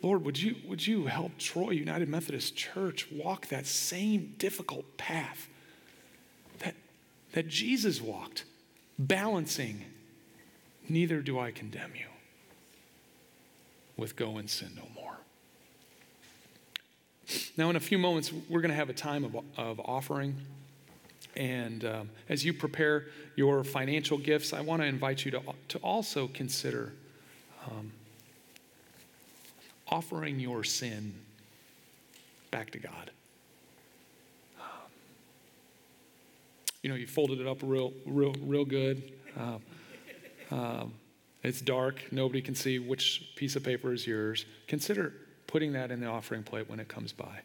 Lord, 0.00 0.24
would 0.24 0.40
you, 0.40 0.54
would 0.64 0.86
you 0.86 1.06
help 1.06 1.38
Troy 1.38 1.70
United 1.70 2.08
Methodist 2.08 2.56
Church 2.56 3.10
walk 3.10 3.48
that 3.48 3.66
same 3.66 4.34
difficult 4.38 4.96
path? 4.96 5.48
That 7.36 7.48
Jesus 7.48 8.00
walked, 8.00 8.44
balancing, 8.98 9.84
neither 10.88 11.20
do 11.20 11.38
I 11.38 11.50
condemn 11.50 11.92
you, 11.94 12.06
with 13.94 14.16
go 14.16 14.38
and 14.38 14.48
sin 14.48 14.70
no 14.74 14.88
more. 14.94 15.18
Now, 17.58 17.68
in 17.68 17.76
a 17.76 17.80
few 17.80 17.98
moments, 17.98 18.32
we're 18.48 18.62
going 18.62 18.70
to 18.70 18.76
have 18.76 18.88
a 18.88 18.94
time 18.94 19.22
of, 19.22 19.36
of 19.58 19.78
offering. 19.80 20.34
And 21.36 21.84
um, 21.84 22.08
as 22.30 22.42
you 22.42 22.54
prepare 22.54 23.04
your 23.36 23.62
financial 23.64 24.16
gifts, 24.16 24.54
I 24.54 24.62
want 24.62 24.80
to 24.80 24.86
invite 24.86 25.26
you 25.26 25.30
to, 25.32 25.42
to 25.68 25.78
also 25.80 26.28
consider 26.28 26.94
um, 27.70 27.92
offering 29.88 30.40
your 30.40 30.64
sin 30.64 31.12
back 32.50 32.70
to 32.70 32.78
God. 32.78 33.10
You 36.86 36.92
know, 36.92 36.96
you 36.96 37.08
folded 37.08 37.40
it 37.40 37.48
up 37.48 37.58
real, 37.64 37.92
real, 38.04 38.32
real 38.42 38.64
good. 38.64 39.12
Um, 39.36 39.60
um, 40.52 40.92
it's 41.42 41.60
dark. 41.60 42.00
Nobody 42.12 42.40
can 42.40 42.54
see 42.54 42.78
which 42.78 43.32
piece 43.34 43.56
of 43.56 43.64
paper 43.64 43.92
is 43.92 44.06
yours. 44.06 44.46
Consider 44.68 45.12
putting 45.48 45.72
that 45.72 45.90
in 45.90 45.98
the 45.98 46.06
offering 46.06 46.44
plate 46.44 46.70
when 46.70 46.78
it 46.78 46.86
comes 46.86 47.10
by. 47.10 47.40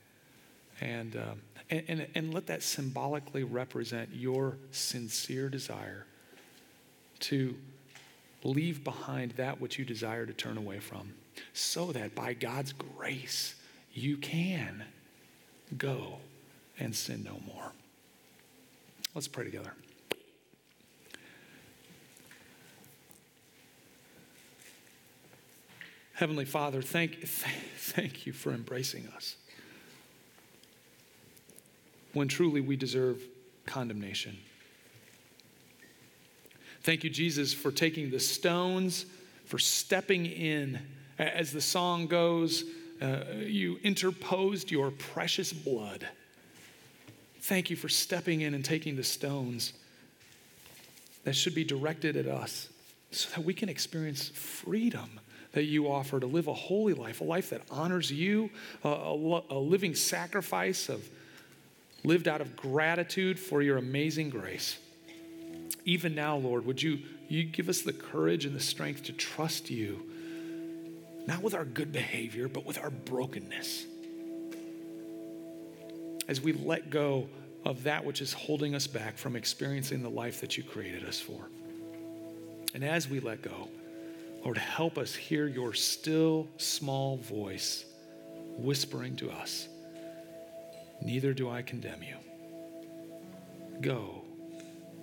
And, 0.80 1.16
um, 1.16 1.42
and, 1.72 1.84
and, 1.88 2.08
and 2.14 2.34
let 2.36 2.46
that 2.46 2.62
symbolically 2.62 3.44
represent 3.44 4.10
your 4.14 4.58
sincere 4.70 5.50
desire 5.50 6.06
to 7.22 7.56
leave 8.44 8.84
behind 8.84 9.32
that 9.38 9.60
which 9.60 9.80
you 9.80 9.86
desire 9.86 10.28
to 10.28 10.34
turn 10.34 10.56
away 10.56 10.78
from, 10.78 11.14
so 11.54 11.92
that 11.94 12.14
by 12.14 12.36
God's 12.36 12.74
grace, 12.74 13.56
you 13.92 14.18
can 14.18 14.84
go 15.76 16.18
and 16.78 16.96
sin 16.96 17.24
no 17.24 17.40
more. 17.52 17.72
Let's 19.14 19.28
pray 19.28 19.44
together. 19.44 19.74
Heavenly 26.14 26.46
Father, 26.46 26.82
thank, 26.82 27.26
thank 27.26 28.26
you 28.26 28.32
for 28.32 28.52
embracing 28.52 29.08
us 29.16 29.36
when 32.14 32.28
truly 32.28 32.62
we 32.62 32.76
deserve 32.76 33.22
condemnation. 33.66 34.38
Thank 36.84 37.04
you, 37.04 37.10
Jesus, 37.10 37.54
for 37.54 37.72
taking 37.72 38.12
the 38.12 38.20
stones, 38.20 39.06
for 39.46 39.60
stepping 39.60 40.26
in. 40.26 40.80
As 41.20 41.52
the 41.52 41.62
song 41.62 42.08
goes, 42.08 42.66
uh, 43.02 43.24
you 43.40 43.78
interposed 43.84 44.72
your 44.72 44.92
precious 44.92 45.52
blood. 45.54 46.08
Thank 47.42 47.70
you 47.70 47.76
for 47.76 47.90
stepping 47.90 48.42
in 48.42 48.54
and 48.54 48.64
taking 48.64 48.96
the 48.96 49.04
stones 49.04 49.74
that 51.24 51.36
should 51.36 51.56
be 51.56 51.64
directed 51.64 52.16
at 52.16 52.28
us 52.28 52.70
so 53.12 53.30
that 53.36 53.44
we 53.44 53.54
can 53.54 53.68
experience 53.68 54.30
freedom 54.30 55.20
that 55.54 55.64
you 55.64 55.92
offer 55.92 56.20
to 56.20 56.28
live 56.28 56.48
a 56.48 56.54
holy 56.54 56.94
life, 56.94 57.20
a 57.20 57.24
life 57.24 57.50
that 57.50 57.62
honors 57.70 58.12
you, 58.12 58.50
a, 58.84 58.90
a, 58.90 59.42
a 59.50 59.60
living 59.60 59.96
sacrifice 59.96 60.88
of 60.88 61.04
lived 62.04 62.28
out 62.28 62.42
of 62.42 62.56
gratitude 62.56 63.40
for 63.40 63.62
your 63.62 63.78
amazing 63.78 64.30
grace. 64.30 64.78
Even 65.84 66.16
now, 66.16 66.38
Lord, 66.38 66.66
would 66.66 66.82
you, 66.82 67.00
you 67.28 67.44
give 67.44 67.70
us 67.70 67.82
the 67.82 67.94
courage 67.94 68.46
and 68.46 68.56
the 68.56 68.62
strength 68.62 69.04
to 69.04 69.14
trust 69.14 69.70
you, 69.70 70.04
not 71.28 71.42
with 71.42 71.54
our 71.54 71.66
good 71.66 71.92
behavior, 71.92 72.48
but 72.48 72.66
with 72.66 72.78
our 72.80 72.92
brokenness. 72.92 73.86
As 76.32 76.40
we 76.40 76.54
let 76.54 76.90
go 76.90 77.28
of 77.66 77.84
that 77.84 78.06
which 78.06 78.22
is 78.22 78.32
holding 78.32 78.74
us 78.74 78.88
back 78.88 79.18
from 79.18 79.36
experiencing 79.36 80.02
the 80.02 80.10
life 80.10 80.40
that 80.40 80.56
you 80.56 80.64
created 80.64 81.06
us 81.06 81.20
for. 81.20 81.50
And 82.74 82.84
as 82.86 83.10
we 83.10 83.20
let 83.20 83.42
go, 83.42 83.68
Lord, 84.44 84.58
help 84.58 84.98
us 84.98 85.14
hear 85.14 85.46
your 85.46 85.74
still 85.74 86.48
small 86.56 87.18
voice 87.18 87.84
whispering 88.58 89.18
to 89.18 89.30
us 89.30 89.68
Neither 91.02 91.34
do 91.34 91.50
I 91.50 91.64
condemn 91.64 92.04
you. 92.04 92.16
Go 93.82 94.22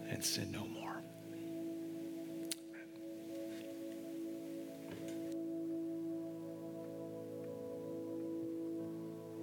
and 0.08 0.24
sin 0.24 0.52
no 0.52 0.64
more. 0.64 0.77